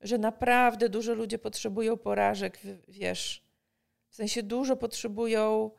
[0.00, 2.58] że naprawdę dużo ludzie potrzebują porażek,
[2.88, 3.42] wiesz,
[4.08, 5.70] w sensie dużo potrzebują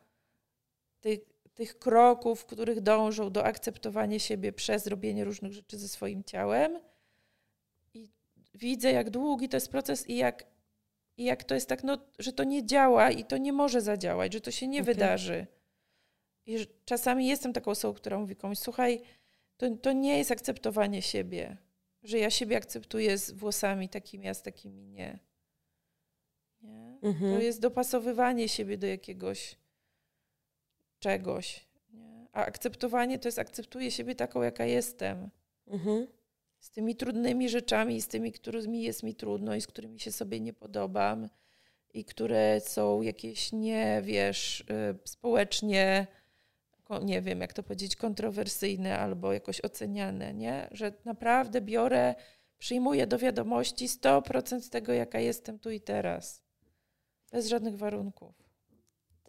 [0.99, 1.19] tych,
[1.61, 6.79] tych kroków, w których dążą do akceptowania siebie przez robienie różnych rzeczy ze swoim ciałem.
[7.93, 8.09] I
[8.53, 10.45] widzę, jak długi to jest proces i jak,
[11.17, 14.33] i jak to jest tak, no, że to nie działa i to nie może zadziałać,
[14.33, 14.93] że to się nie okay.
[14.93, 15.47] wydarzy.
[16.45, 19.01] I czasami jestem taką osobą, która mówi komuś, słuchaj,
[19.57, 21.57] to, to nie jest akceptowanie siebie,
[22.03, 25.19] że ja siebie akceptuję z włosami takimi, a z takimi nie.
[26.61, 26.97] nie?
[27.01, 27.33] Mhm.
[27.33, 29.61] To jest dopasowywanie siebie do jakiegoś
[31.01, 31.67] czegoś.
[31.93, 32.27] Nie?
[32.33, 35.29] A akceptowanie to jest akceptuję siebie taką, jaka jestem.
[35.67, 36.07] Mhm.
[36.59, 40.39] Z tymi trudnymi rzeczami, z tymi, którymi jest mi trudno i z którymi się sobie
[40.39, 41.29] nie podobam
[41.93, 46.07] i które są jakieś nie, wiesz, y, społecznie
[46.99, 50.67] nie wiem, jak to powiedzieć, kontrowersyjne albo jakoś oceniane, nie?
[50.71, 52.15] Że naprawdę biorę,
[52.57, 56.43] przyjmuję do wiadomości 100% tego, jaka jestem tu i teraz.
[57.31, 58.40] Bez żadnych warunków.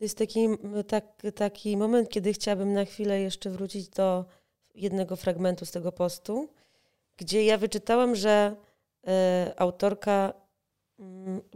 [0.03, 0.49] To jest taki,
[0.89, 4.25] tak, taki moment, kiedy chciałabym na chwilę jeszcze wrócić do
[4.75, 6.49] jednego fragmentu z tego postu,
[7.17, 8.57] gdzie ja wyczytałam, że
[9.05, 9.11] y,
[9.57, 10.33] autorka
[11.01, 11.05] y,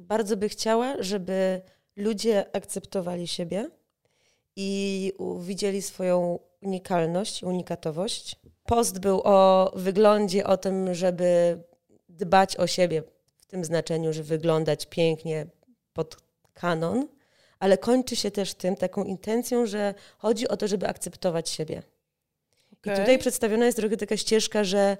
[0.00, 1.62] bardzo by chciała, żeby
[1.96, 3.70] ludzie akceptowali siebie
[4.56, 8.36] i widzieli swoją unikalność, unikatowość.
[8.64, 11.58] Post był o wyglądzie, o tym, żeby
[12.08, 13.02] dbać o siebie
[13.36, 15.46] w tym znaczeniu, że wyglądać pięknie
[15.92, 16.16] pod
[16.54, 17.15] kanon,
[17.58, 21.82] ale kończy się też tym taką intencją, że chodzi o to, żeby akceptować siebie.
[22.72, 22.94] Okay.
[22.94, 24.96] I tutaj przedstawiona jest trochę taka ścieżka, że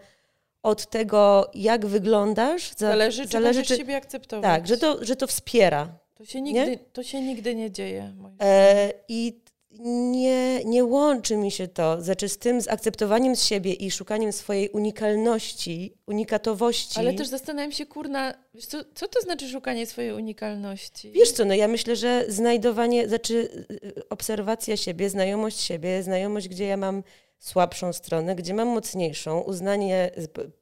[0.62, 4.42] od tego, jak wyglądasz, zależy, czy zależy, czy siebie akceptować.
[4.44, 5.98] Tak, że to, że to wspiera.
[6.14, 8.14] To się nigdy nie, to się nigdy nie dzieje.
[8.40, 9.40] E, I
[9.84, 14.32] nie, nie łączy mi się to znaczy z tym, z akceptowaniem z siebie i szukaniem
[14.32, 17.00] swojej unikalności, unikatowości.
[17.00, 18.34] Ale też zastanawiam się, kurna,
[18.68, 21.12] co, co to znaczy szukanie swojej unikalności?
[21.12, 26.66] Wiesz co, no ja myślę, że znajdowanie, znaczy y, obserwacja siebie, znajomość siebie, znajomość, gdzie
[26.66, 27.02] ja mam
[27.38, 30.10] słabszą stronę, gdzie mam mocniejszą, uznanie,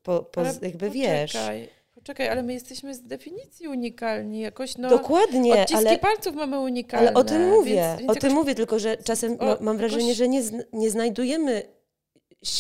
[0.03, 1.37] po, po, jakby wiesz.
[2.05, 4.41] Czekaj, ale my jesteśmy z definicji unikalni.
[4.41, 5.53] Jakoś, no, Dokładnie.
[5.53, 7.09] Odciski ale, palców mamy unikalne.
[7.09, 7.75] Ale o tym mówię.
[7.75, 10.17] Więc, więc o tym mówię, tylko że czasem o, mam wrażenie, jakoś...
[10.19, 10.43] że nie,
[10.73, 11.63] nie znajdujemy,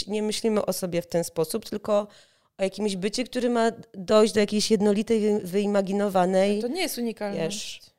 [0.09, 2.07] nie myślimy o sobie w ten sposób, tylko
[2.59, 6.61] o jakimś bycie, który ma dojść do jakiejś jednolitej, wyimaginowanej...
[6.61, 7.81] To nie jest unikalność.
[7.81, 7.94] Wiesz,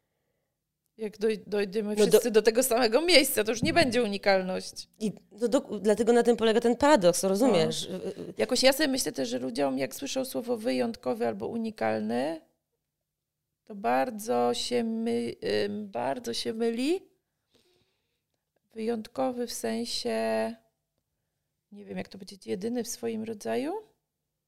[0.97, 2.41] jak doj, dojdziemy no wszyscy do...
[2.41, 2.45] do...
[2.45, 4.87] tego samego miejsca, to już nie będzie unikalność.
[4.99, 7.87] I no do, dlatego na tym polega ten paradoks, rozumiesz?
[7.91, 7.99] No.
[8.37, 12.41] Jakoś ja sobie myślę też, że ludziom, jak słyszą słowo wyjątkowy albo unikalny,
[13.65, 15.35] to bardzo się, my,
[15.69, 17.01] bardzo się myli.
[18.73, 20.55] Wyjątkowy w sensie,
[21.71, 23.73] nie wiem jak to powiedzieć, jedyny w swoim rodzaju.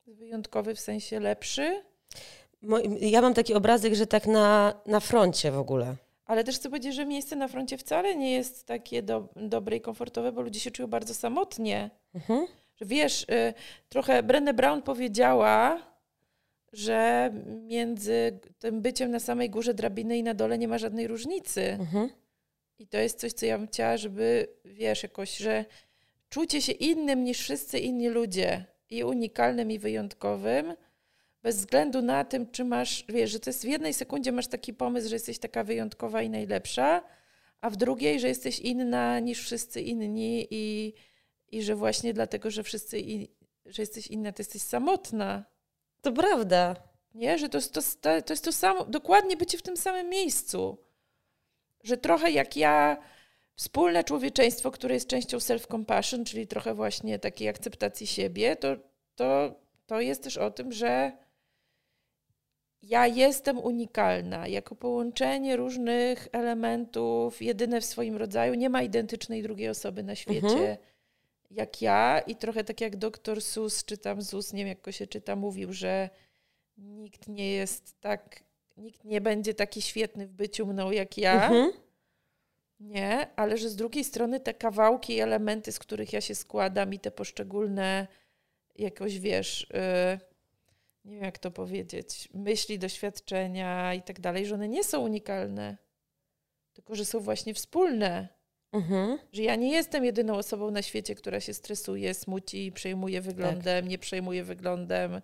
[0.08, 1.84] Wyjątkowy w sensie lepszy.
[3.00, 5.96] Ja mam taki obrazek, że tak na, na froncie w ogóle.
[6.28, 9.82] Ale też chcę powiedzieć, że miejsce na froncie wcale nie jest takie do, dobre i
[9.82, 11.90] komfortowe, bo ludzie się czują bardzo samotnie.
[12.16, 12.48] Mhm.
[12.76, 13.54] Że wiesz, y,
[13.90, 15.82] trochę Brené Brown powiedziała,
[16.74, 21.62] że między tym byciem na samej górze drabiny i na dole nie ma żadnej różnicy.
[21.62, 22.10] Mhm.
[22.80, 25.66] I to jest coś, co ja bym chciała, żeby, wiesz, jakoś, że
[26.30, 30.74] czujcie się innym niż wszyscy inni ludzie i unikalnym i wyjątkowym,
[31.44, 34.74] bez względu na tym, czy masz, wiesz, że to jest w jednej sekundzie masz taki
[34.74, 37.04] pomysł, że jesteś taka wyjątkowa i najlepsza,
[37.62, 40.94] a w drugiej, że jesteś inna niż wszyscy inni i,
[41.52, 43.28] i że właśnie dlatego, że wszyscy, in,
[43.66, 45.46] że jesteś inna, to jesteś samotna.
[46.02, 46.76] To prawda.
[47.14, 50.78] Nie, że to jest to, to jest to samo, dokładnie bycie w tym samym miejscu.
[51.84, 52.98] Że trochę jak ja,
[53.56, 58.76] wspólne człowieczeństwo, które jest częścią self-compassion, czyli trochę właśnie takiej akceptacji siebie, to,
[59.16, 61.12] to, to jest też o tym, że
[62.82, 68.54] ja jestem unikalna, jako połączenie różnych elementów, jedyne w swoim rodzaju.
[68.54, 70.78] Nie ma identycznej drugiej osoby na świecie mhm.
[71.52, 72.20] jak ja.
[72.20, 75.36] I trochę tak jak doktor Sus, czy tam Zus, nie wiem jak go się czyta,
[75.36, 76.10] mówił, że
[76.78, 78.44] nikt nie jest tak,
[78.78, 81.44] nikt nie będzie taki świetny w byciu mną jak ja.
[81.44, 81.72] Mhm.
[82.80, 86.94] Nie, ale że z drugiej strony te kawałki i elementy, z których ja się składam
[86.94, 88.08] i te poszczególne
[88.76, 89.68] jakoś, wiesz...
[89.74, 90.27] Yy,
[91.08, 95.78] nie wiem jak to powiedzieć, myśli, doświadczenia i tak dalej, że one nie są unikalne,
[96.74, 98.28] tylko że są właśnie wspólne.
[98.72, 99.20] Mhm.
[99.34, 103.90] Że ja nie jestem jedyną osobą na świecie, która się stresuje, smuci, przejmuje wyglądem, tak.
[103.90, 105.22] nie przejmuje wyglądem.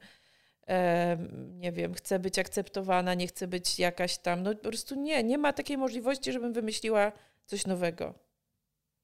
[0.67, 1.17] E,
[1.59, 4.43] nie wiem, chcę być akceptowana, nie chcę być jakaś tam.
[4.43, 7.11] No po prostu nie, nie ma takiej możliwości, żebym wymyśliła
[7.45, 8.13] coś nowego.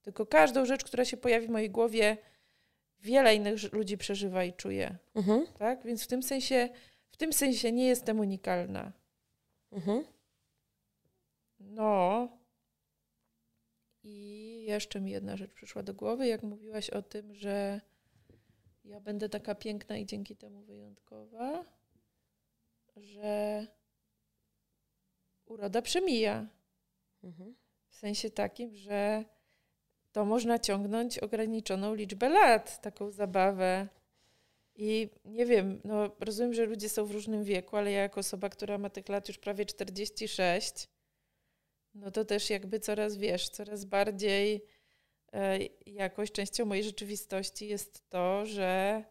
[0.02, 2.18] Tylko każdą rzecz, która się pojawi w mojej głowie,
[3.00, 4.98] wiele innych ludzi przeżywa i czuje.
[5.16, 5.48] Mhm.
[5.58, 5.84] Tak?
[5.84, 6.70] Więc w tym sensie,
[7.12, 8.92] w tym sensie nie jestem unikalna.
[9.72, 10.04] Mhm.
[11.60, 12.30] No.
[14.04, 17.82] I jeszcze mi jedna rzecz przyszła do głowy, jak mówiłaś o tym, że
[18.84, 21.66] ja będę taka piękna i dzięki temu wyjątkowa,
[22.96, 23.68] że
[25.46, 26.48] uroda przemija.
[27.24, 27.56] Mhm.
[27.90, 29.26] W sensie takim, że
[30.12, 33.88] to można ciągnąć ograniczoną liczbę lat, taką zabawę.
[34.76, 38.50] I nie wiem, no rozumiem, że ludzie są w różnym wieku, ale ja jako osoba,
[38.50, 40.88] która ma tych lat już prawie 46,
[41.94, 44.66] no to też jakby coraz, wiesz, coraz bardziej
[45.34, 49.04] e, jakoś częścią mojej rzeczywistości jest to, że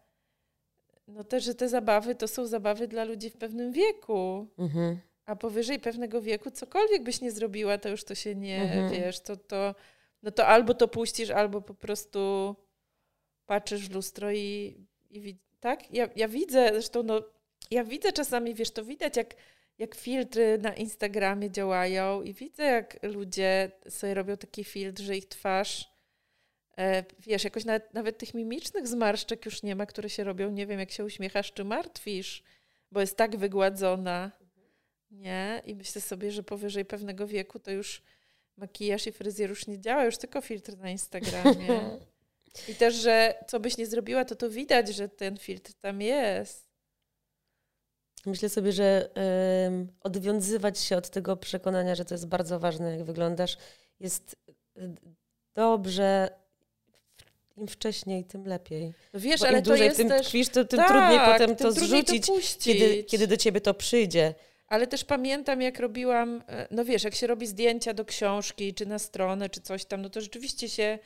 [1.07, 4.47] no też, że te zabawy to są zabawy dla ludzi w pewnym wieku.
[4.57, 4.99] Mhm.
[5.25, 8.91] A powyżej pewnego wieku, cokolwiek byś nie zrobiła, to już to się nie, Mhm.
[8.91, 9.75] wiesz, to, to,
[10.23, 12.55] no to albo to puścisz, albo po prostu
[13.45, 14.75] patrzysz w lustro i,
[15.09, 15.93] i wi- tak?
[15.93, 17.21] Ja, ja widzę, zresztą no,
[17.71, 19.35] ja widzę czasami, wiesz, to widać jak,
[19.77, 25.27] jak filtry na Instagramie działają i widzę jak ludzie sobie robią taki filtr, że ich
[25.27, 25.91] twarz,
[26.77, 30.67] e, wiesz, jakoś nawet, nawet tych mimicznych zmarszczek już nie ma, które się robią, nie
[30.67, 32.43] wiem, jak się uśmiechasz czy martwisz,
[32.91, 34.31] bo jest tak wygładzona.
[35.11, 35.61] Nie?
[35.65, 38.01] I myślę sobie, że powyżej pewnego wieku to już
[38.59, 41.79] makijaż i fryzjer już nie działa, już tylko filtr na Instagramie.
[42.69, 46.69] I też, że co byś nie zrobiła, to to widać, że ten filtr tam jest.
[48.25, 53.03] Myślę sobie, że em, odwiązywać się od tego przekonania, że to jest bardzo ważne, jak
[53.03, 53.57] wyglądasz,
[53.99, 54.35] jest
[54.77, 54.91] y,
[55.55, 56.29] dobrze.
[57.57, 58.93] Im wcześniej, tym lepiej.
[59.13, 60.27] No wiesz, Bo ale im to dłużej jest w tym też...
[60.27, 62.63] tkwisz, to tym tak, trudniej potem tym to trudniej zrzucić, puścić.
[62.63, 64.33] kiedy, kiedy do ciebie to przyjdzie.
[64.69, 68.85] Ale też pamiętam, jak robiłam, e, no wiesz, jak się robi zdjęcia do książki, czy
[68.85, 70.99] na stronę, czy coś tam, no to rzeczywiście się.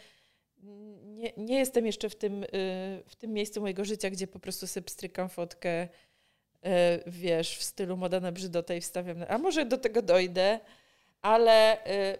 [1.03, 2.47] Nie, nie jestem jeszcze w tym, y,
[3.07, 5.89] w tym miejscu mojego życia, gdzie po prostu sobie pstrykam fotkę, y,
[7.07, 9.18] wiesz, w stylu moda na brzydotę i wstawiam.
[9.28, 10.59] A może do tego dojdę,
[11.22, 11.78] ale,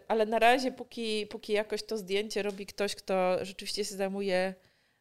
[0.07, 4.53] ale na razie, póki, póki jakoś to zdjęcie robi ktoś, kto rzeczywiście się zajmuje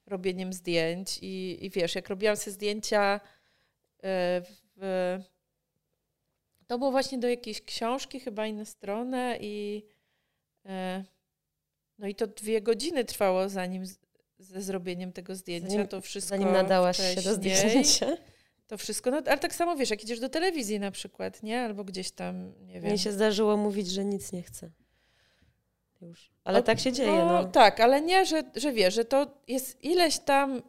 [0.07, 3.21] robieniem zdjęć i, i wiesz, jak robiłam sobie zdjęcia
[4.77, 5.19] w,
[6.67, 9.85] to było właśnie do jakiejś książki, chyba i na stronę i
[10.67, 11.05] e,
[11.99, 13.99] no i to dwie godziny trwało zanim z,
[14.39, 15.69] ze zrobieniem tego zdjęcia.
[15.69, 18.17] Zanim- to wszystko Zanim nadałaś się do zdjęcia.
[18.67, 21.61] To wszystko, no ale tak samo wiesz, jak idziesz do telewizji na przykład, nie?
[21.61, 22.85] Albo gdzieś tam, nie wiem.
[22.85, 24.71] Mnie się zdarzyło mówić, że nic nie chcę.
[26.01, 26.31] Już.
[26.45, 27.25] Ale O, tak się dzieje.
[27.25, 27.45] No.
[27.45, 30.63] Tak, ale nie, że, że wiesz, że to jest ileś tam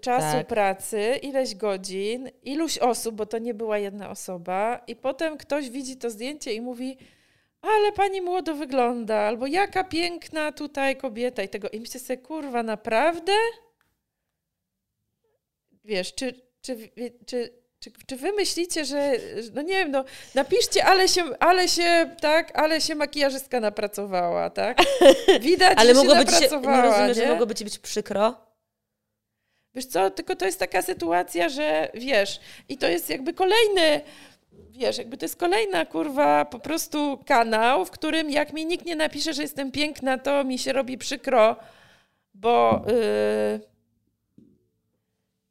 [0.00, 0.46] czasu Tak.
[0.46, 5.96] pracy, ileś godzin, iluś osób, bo to nie była jedna osoba, i potem ktoś widzi
[5.96, 6.98] to zdjęcie i mówi,
[7.62, 11.68] ale pani młodo wygląda, albo jaka piękna tutaj kobieta i tego.
[11.68, 13.32] I myślę sobie, kurwa, naprawdę?
[15.84, 16.90] Wiesz, czy, czy,
[17.26, 19.12] czy, czy, czy wy myślicie, że,
[19.54, 20.04] no nie wiem, no
[20.34, 24.78] napiszcie, ale się, ale się, tak, ale się makijażystka napracowała, tak?
[25.40, 27.22] Widać, Ale że się się, napracowała, nie rozumiesz, nie?
[27.22, 28.47] że mogłoby ci być przykro?
[29.78, 34.00] Wiesz co, tylko to jest taka sytuacja, że wiesz, i to jest jakby kolejny,
[34.70, 38.96] wiesz, jakby to jest kolejna kurwa po prostu kanał, w którym jak mi nikt nie
[38.96, 41.56] napisze, że jestem piękna, to mi się robi przykro,
[42.34, 43.60] bo yy,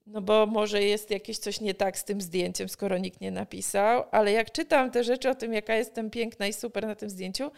[0.07, 4.03] no bo może jest jakieś coś nie tak z tym zdjęciem, skoro nikt nie napisał,
[4.11, 7.51] ale jak czytam te rzeczy o tym, jaka jestem piękna i super na tym zdjęciu,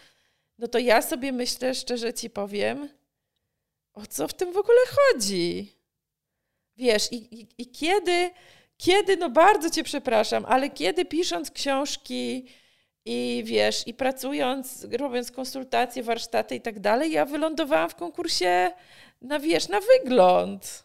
[0.58, 2.90] no to ja sobie myślę, szczerze ci powiem,
[3.94, 5.79] o co w tym w ogóle chodzi?
[6.80, 8.30] Wiesz, i, i, i kiedy,
[8.78, 12.46] kiedy, no bardzo cię przepraszam, ale kiedy pisząc książki
[13.06, 18.72] i wiesz, i pracując, robiąc konsultacje, warsztaty i tak dalej, ja wylądowałam w konkursie
[19.22, 20.84] na, wiesz, na wygląd.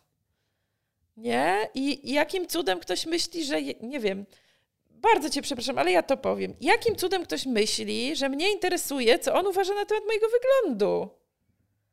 [1.17, 1.69] Nie?
[1.75, 4.25] I, I jakim cudem ktoś myśli, że, je- nie wiem,
[4.91, 6.55] bardzo cię przepraszam, ale ja to powiem.
[6.61, 11.09] Jakim cudem ktoś myśli, że mnie interesuje, co on uważa na temat mojego wyglądu?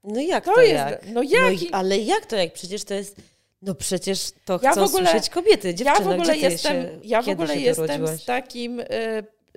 [0.04, 1.06] No jak To to, jest, jak?
[1.06, 2.54] no No jaki, i, ale jak to jak?
[2.54, 3.16] Przecież to jest...
[3.62, 5.99] No przecież to Ja chcą w ogóle- słyszeć kobiety, dziewczyny.
[5.99, 8.86] ja w ogóle jestem, się, ja w ogóle jestem z takim, y,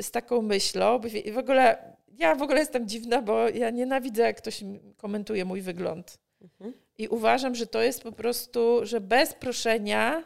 [0.00, 1.00] z taką myślą,
[1.32, 4.60] w ogóle, ja w ogóle jestem dziwna, bo ja nienawidzę, jak ktoś
[4.96, 6.18] komentuje mój wygląd.
[6.42, 6.72] Mhm.
[6.98, 10.24] I uważam, że to jest po prostu, że bez proszenia,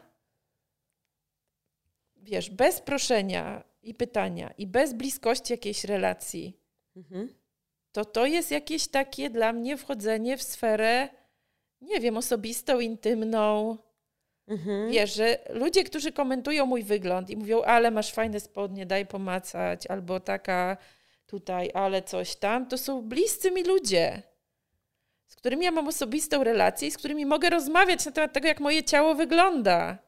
[2.17, 6.57] wiesz, bez proszenia i pytania i bez bliskości jakiejś relacji,
[6.97, 7.35] Mhm.
[7.93, 11.09] to to jest jakieś takie dla mnie wchodzenie w sferę,
[11.81, 13.77] nie wiem, osobistą, intymną.
[14.49, 14.91] Mhm.
[14.91, 19.87] Wiesz, że ludzie, którzy komentują mój wygląd i mówią, ale masz fajne spodnie, daj pomacać,
[19.87, 20.77] albo taka
[21.27, 24.23] tutaj, ale coś tam, to są bliscy mi ludzie.
[25.27, 28.61] z którymi ja mam osobistą relację i z którymi mogę rozmawiać na temat tego, jak
[28.61, 29.99] moje ciało wygląda.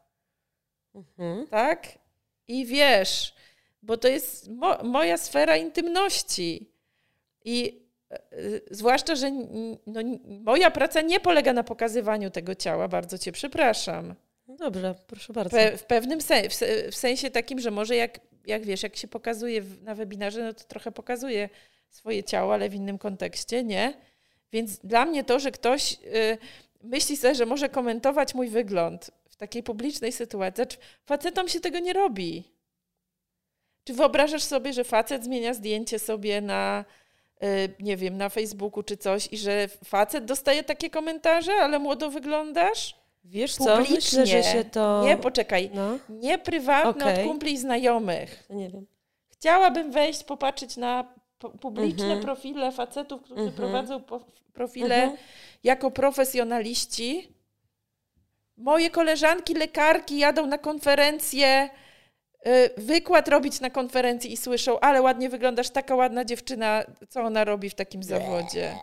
[0.94, 1.46] Mhm.
[1.46, 1.98] Tak?
[2.48, 3.34] I wiesz,
[3.82, 6.72] bo to jest mo moja sfera intymności.
[7.44, 7.79] I
[8.70, 9.30] zwłaszcza, że
[9.86, 14.14] no, moja praca nie polega na pokazywaniu tego ciała, bardzo cię przepraszam.
[14.48, 15.56] Dobrze, proszę bardzo.
[15.56, 16.48] Pe w pewnym sensie,
[16.90, 20.64] w, sensie takim, że może jak, jak wiesz, jak się pokazuje na webinarze, no to
[20.64, 21.48] trochę pokazuje
[21.90, 23.94] swoje ciało, ale w innym kontekście, nie?
[24.52, 26.38] Więc dla mnie to, że ktoś y,
[26.82, 31.78] myśli sobie, że może komentować mój wygląd w takiej publicznej sytuacji, znaczy facetom się tego
[31.78, 32.44] nie robi.
[33.84, 36.84] Czy wyobrażasz sobie, że facet zmienia zdjęcie sobie na,
[37.80, 42.94] nie wiem, na Facebooku czy coś i że facet dostaje takie komentarze, ale młodo wyglądasz?
[43.24, 43.96] Wiesz co, Publicznie.
[43.96, 45.02] myślę, że się to...
[45.04, 45.70] Nie, poczekaj.
[45.74, 47.22] No, Nie prywatne Okej.
[47.24, 48.44] od kumpli i znajomych.
[48.48, 48.86] to nie wiem.
[49.28, 51.04] Chciałabym wejść, popatrzeć na
[51.40, 52.20] pu- publiczne Mhm.
[52.22, 53.56] profile facetów, którzy Mhm.
[53.56, 54.02] prowadzą
[54.52, 55.16] profile Mhm.
[55.64, 57.28] jako profesjonaliści.
[58.56, 61.89] Moje koleżanki lekarki jadą na konferencję, y,
[62.76, 67.70] wykład robić na konferencji i słyszą, ale ładnie wyglądasz, taka ładna dziewczyna, co ona robi
[67.70, 68.74] w takim zawodzie.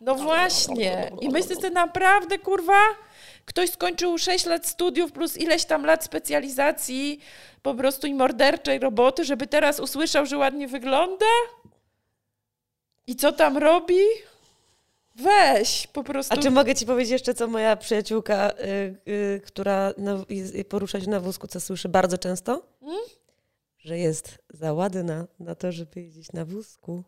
[0.00, 1.10] No właśnie.
[1.20, 2.80] I myślę sobie naprawdę, kurwa,
[3.44, 7.20] ktoś skończył 6 lat studiów plus ileś tam lat specjalizacji
[7.62, 11.26] po prostu i morderczej roboty, żeby teraz usłyszał, że ładnie wygląda?
[13.06, 13.98] I co tam robi?
[15.14, 16.34] Weź, po prostu.
[16.34, 21.00] A czy mogę ci powiedzieć jeszcze, co moja przyjaciółka, y, y, która na, jest- porusza
[21.00, 22.62] się na wózku, co słyszy bardzo często?
[22.82, 22.98] Mm?
[23.78, 27.04] Że jest za ładna na to, żeby jeździć na wózku.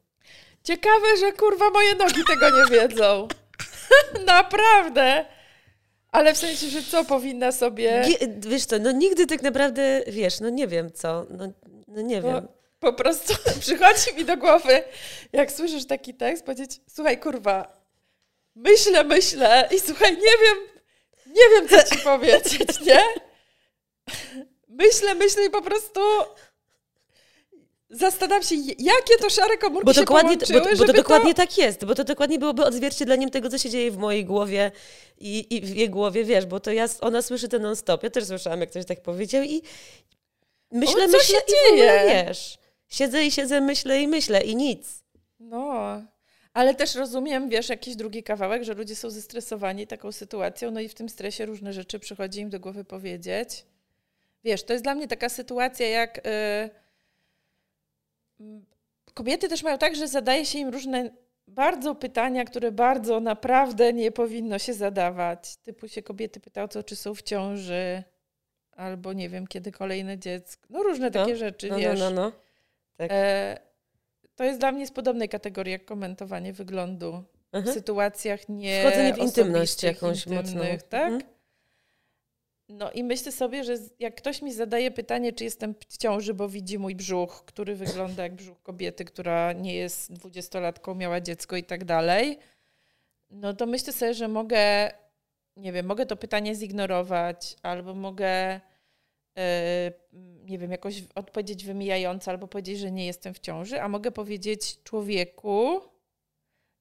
[0.65, 3.29] Ciekawe, że kurwa moje nogi tego nie wiedzą.
[4.27, 5.25] Naprawdę.
[6.11, 8.03] Ale w sensie, że co powinna sobie.
[8.07, 11.53] Gie- Wiesz co, no nigdy tak naprawdę, wiesz, no nie wiem co, no,
[11.89, 12.49] no nie Bo wiem.
[12.81, 14.83] po prostu przychodzi mi do głowy,
[15.33, 17.82] jak słyszysz taki tekst, powiedzieć: Słuchaj, kurwa,
[18.55, 20.59] myślę, myślę i słuchaj, nie wiem,
[21.27, 23.03] nie wiem, co ci powiedzieć, nie?
[24.69, 26.01] Myślę, myślę i po prostu
[27.91, 31.35] zastanawiam się, jakie to szare komórki Bo się dokładnie, bo, połączyły, bo to żeby dokładnie
[31.35, 34.71] tak jest, bo to dokładnie byłoby odzwierciedleniem tego, co się dzieje w mojej głowie
[35.19, 38.25] i, i w jej głowie, wiesz, bo to ja, ona słyszy to non-stop, ja też
[38.25, 39.63] słyszałam, jak ktoś tak powiedział i
[40.73, 42.25] myślę, O, myślę się i w ogóle, dzieje?
[42.27, 44.89] wiesz, siedzę i siedzę, myślę i myślę i nic.
[45.41, 46.03] No,
[46.53, 50.89] ale też rozumiem, wiesz, jakiś drugi kawałek, że ludzie są zestresowani taką sytuacją, no i
[50.89, 53.67] w tym stresie różne rzeczy przychodzi im do głowy powiedzieć.
[54.45, 56.21] Wiesz, to jest dla mnie taka sytuacja, jak y,
[58.41, 58.65] m,
[59.15, 61.11] kobiety też mają tak, że zadaje się im różne
[61.49, 65.57] bardzo pytania, które bardzo naprawdę nie powinno się zadawać.
[65.57, 68.03] Typu się kobiety pytają, co, czy są w ciąży,
[68.73, 70.67] albo nie wiem, kiedy kolejne dziecko.
[70.71, 72.01] No różne No, takie rzeczy, No, no, wiesz.
[72.01, 72.33] no, no.
[72.97, 73.11] Tak.
[73.13, 73.59] E,
[74.43, 77.75] to jest dla mnie z podobnej kategorii jak komentowanie wyglądu w Mhm.
[77.75, 80.61] sytuacjach nie Wchodzenie w intymność jakąś mocną.
[80.89, 81.13] tak?
[81.13, 81.33] Mhm.
[82.69, 86.49] No i myślę sobie, że jak ktoś mi zadaje pytanie, czy jestem w ciąży, bo
[86.49, 91.65] widzi mój brzuch, który wygląda jak brzuch kobiety, która nie jest dwudziestolatką, miała dziecko i
[91.65, 92.39] tak dalej,
[93.31, 94.91] no to myślę sobie, że mogę,
[95.57, 98.61] nie wiem, mogę to pytanie zignorować, albo mogę,
[100.45, 104.83] nie wiem, jakoś odpowiedzieć wymijająco, albo powiedzieć, że nie jestem w ciąży, a mogę powiedzieć
[104.83, 105.81] człowieku,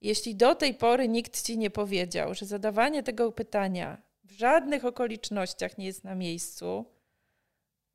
[0.02, 5.78] jeśli do tej pory nikt ci nie powiedział, że zadawanie tego pytania w żadnych okolicznościach
[5.78, 6.86] nie jest na miejscu,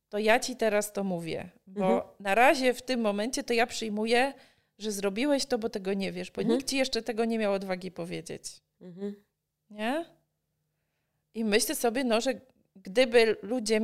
[0.09, 1.51] to ja ci teraz to mówię.
[1.67, 2.03] Bo Mhm.
[2.21, 4.35] na razie w tym momencie to ja przyjmuję,
[4.79, 6.59] że zrobiłeś to, bo tego nie wiesz, bo Mhm.
[6.59, 8.61] nikt ci jeszcze tego nie miał odwagi powiedzieć.
[8.81, 9.15] Mhm.
[9.71, 10.05] Nie?
[11.35, 12.41] I myślę sobie, no, że
[12.77, 13.81] gdyby ludzie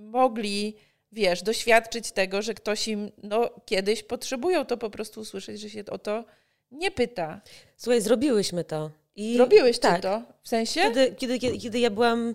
[0.00, 0.76] mogli,
[1.12, 5.84] wiesz, doświadczyć tego, że ktoś im no, kiedyś potrzebują to po prostu usłyszeć, że się
[5.90, 6.24] o to
[6.70, 7.40] nie pyta.
[7.76, 8.90] Słuchaj, zrobiłyśmy to.
[9.16, 10.02] I Zrobiłeś ty tak.
[10.02, 10.22] to?
[10.42, 10.80] W sensie?
[10.80, 12.34] Kiedy, kiedy, kiedy, kiedy ja byłam,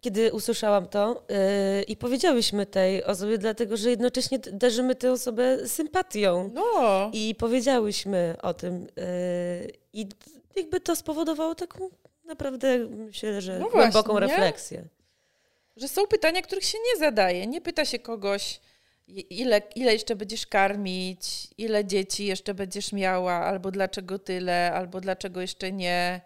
[0.00, 6.50] kiedy usłyszałam to yy, i powiedziałyśmy tej osobie, dlatego że jednocześnie darzymy tę osobę sympatią.
[6.54, 7.10] No.
[7.12, 8.86] I powiedziałyśmy o tym.
[8.96, 10.06] Yy, I
[10.56, 11.90] jakby to spowodowało taką
[12.24, 14.36] naprawdę, myślę, że No głęboką właśnie, nie?
[14.36, 14.84] refleksję.
[15.76, 17.46] Że są pytania, których się nie zadaje.
[17.46, 18.60] Nie pyta się kogoś,
[19.30, 25.40] ile, ile jeszcze będziesz karmić, ile dzieci jeszcze będziesz miała, albo dlaczego tyle, albo dlaczego
[25.40, 26.20] jeszcze nie.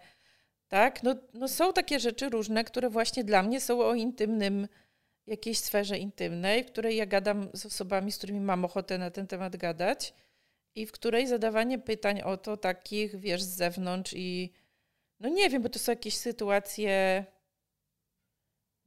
[0.67, 1.03] Tak?
[1.03, 4.67] No, no są takie rzeczy różne, które właśnie dla mnie są o intymnym,
[5.27, 9.27] jakiejś sferze intymnej, w której ja gadam z osobami, z którymi mam ochotę na ten
[9.27, 10.13] temat gadać
[10.75, 14.53] i w której zadawanie pytań o to takich, wiesz, z zewnątrz i
[15.19, 17.25] no nie wiem, bo to są jakieś sytuacje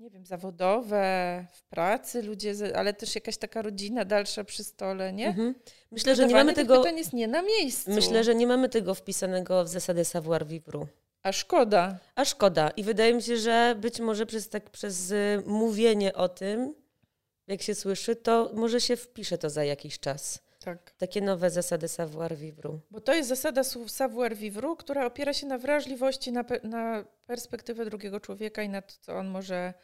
[0.00, 5.26] nie wiem, zawodowe, w pracy ludzie, ale też jakaś taka rodzina dalsza przy stole, nie?
[5.28, 5.54] Mhm.
[5.90, 6.78] Myślę, że nie mamy tego.
[6.78, 7.90] pytań jest nie na miejscu.
[7.90, 10.86] Myślę, że nie mamy tego wpisanego w zasadę savoir vivre.
[11.22, 11.98] A szkoda.
[12.14, 12.70] A szkoda.
[12.70, 16.74] I wydaje mi się, że być może przez, tak, przez y, mówienie o tym,
[17.46, 20.38] jak się słyszy, to może się wpisze to za jakiś czas.
[20.64, 20.90] Tak.
[20.98, 22.78] Takie nowe zasady savoir-vivre.
[22.90, 28.20] Bo to jest zasada savoir-vivre, która opiera się na wrażliwości, na, pe- na perspektywę drugiego
[28.20, 29.74] człowieka i na to, co on może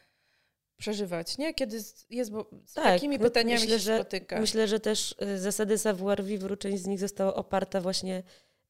[0.77, 1.53] przeżywać, nie?
[1.53, 1.79] Kiedy
[2.09, 4.39] jest, bo z Tak, takimi no pytaniami myślę, się że- spotyka.
[4.39, 8.23] Myślę, że też y, zasady savoir-vivre, część z nich została oparta właśnie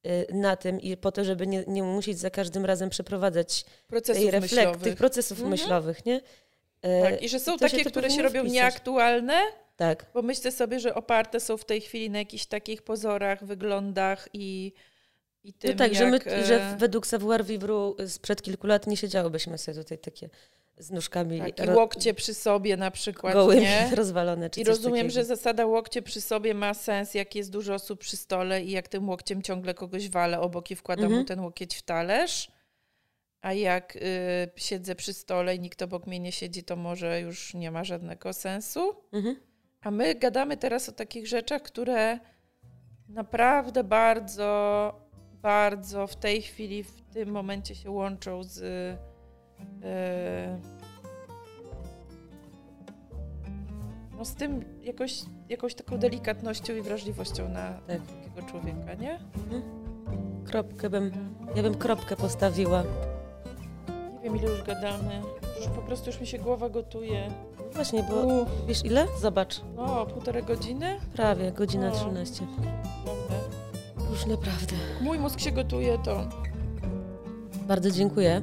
[0.06, 4.22] y, na tym i po to, żeby nie, nie musieć za każdym razem przeprowadzać procesów
[4.24, 4.82] tej reflek- myślowych.
[4.84, 5.50] tych procesów Mhm.
[5.52, 6.22] myślowych, nie?
[6.82, 8.54] E, Tak, I że są się takie, to które się robią wpisać.
[8.56, 9.42] nieaktualne,
[9.78, 10.06] Tak.
[10.14, 14.74] bo myślę sobie, że oparte są w tej chwili na jakichś takich pozorach, wyglądach i,
[15.44, 18.98] i tym, No tak, że, jak, my, e, że według savoir-vivre sprzed kilku lat nie
[18.98, 20.30] siedziałybyśmy sobie tutaj takie
[20.78, 23.90] z nóżkami tak, i łokcie przy sobie na przykład, gołymi, nie?
[23.96, 24.50] rozwalone.
[24.50, 25.14] Czy I rozumiem, takiego.
[25.14, 28.88] że zasada łokcie przy sobie ma sens, jak jest dużo osób przy stole i jak
[28.88, 31.22] tym łokciem ciągle kogoś walę obok i wkładam Mhm.
[31.22, 32.52] mu ten łokieć w talerz.
[33.42, 34.00] A jak y,
[34.56, 38.34] siedzę przy stole i nikt obok mnie nie siedzi, to może już nie ma żadnego
[38.34, 38.96] sensu.
[39.14, 39.36] Mhm.
[39.82, 42.20] A my gadamy teraz o takich rzeczach, które
[43.10, 44.94] naprawdę bardzo,
[45.42, 48.60] bardzo w tej chwili, w tym momencie się łączą z.
[49.84, 50.60] e,
[54.18, 58.02] no z tym jakoś, jakąś taką delikatnością i wrażliwością na Tak.
[58.02, 59.20] drugiego człowieka, nie?
[60.46, 61.12] Kropkę bym,
[61.56, 62.84] ja bym kropkę postawiła.
[64.14, 65.22] Nie wiem, ile już gadamy.
[65.58, 67.32] Już po prostu już mi się głowa gotuje.
[67.74, 69.08] Właśnie, bo Uff, wiesz ile?
[69.22, 69.62] Zobacz.
[69.76, 70.98] no, półtorej godziny?
[71.14, 71.96] Prawie, godzina O.
[71.96, 72.46] 13.
[73.06, 73.36] Prawda.
[74.12, 74.76] Już naprawdę.
[75.02, 76.24] Mój mózg się gotuje, to
[77.68, 78.42] Bardzo dziękuję.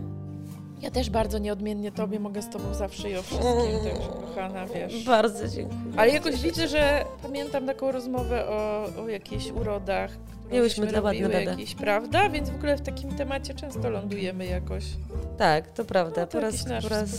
[0.84, 3.50] Ja też bardzo nieodmiennie tobie mogę z tobą zawsze i o wszystkim,
[3.84, 5.04] także kochana, wiesz.
[5.04, 5.80] Bardzo dziękuję.
[5.96, 10.10] Ale jakoś widzę, że pamiętam taką rozmowę o, o jakichś urodach,
[10.52, 11.44] Miałyśmy dla ładne bebe.
[11.44, 12.28] jakieś, prawda?
[12.28, 14.84] Więc w ogóle w takim temacie często lądujemy jakoś.
[15.38, 16.20] Tak, to prawda.
[16.20, 17.10] No, to po, raz, jakiś po, raz,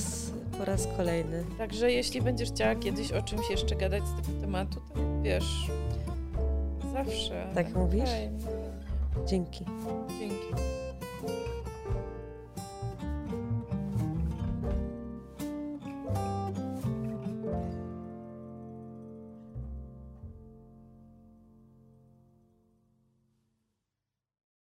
[0.58, 1.44] po raz kolejny.
[1.58, 5.68] Także jeśli będziesz chciała kiedyś o czymś jeszcze gadać z tego tematu, to wiesz,
[6.94, 7.48] zawsze.
[7.56, 8.10] Tak mówisz?
[8.10, 8.40] Fajnie.
[9.26, 9.66] Dzięki.
[10.20, 10.75] Dzięki.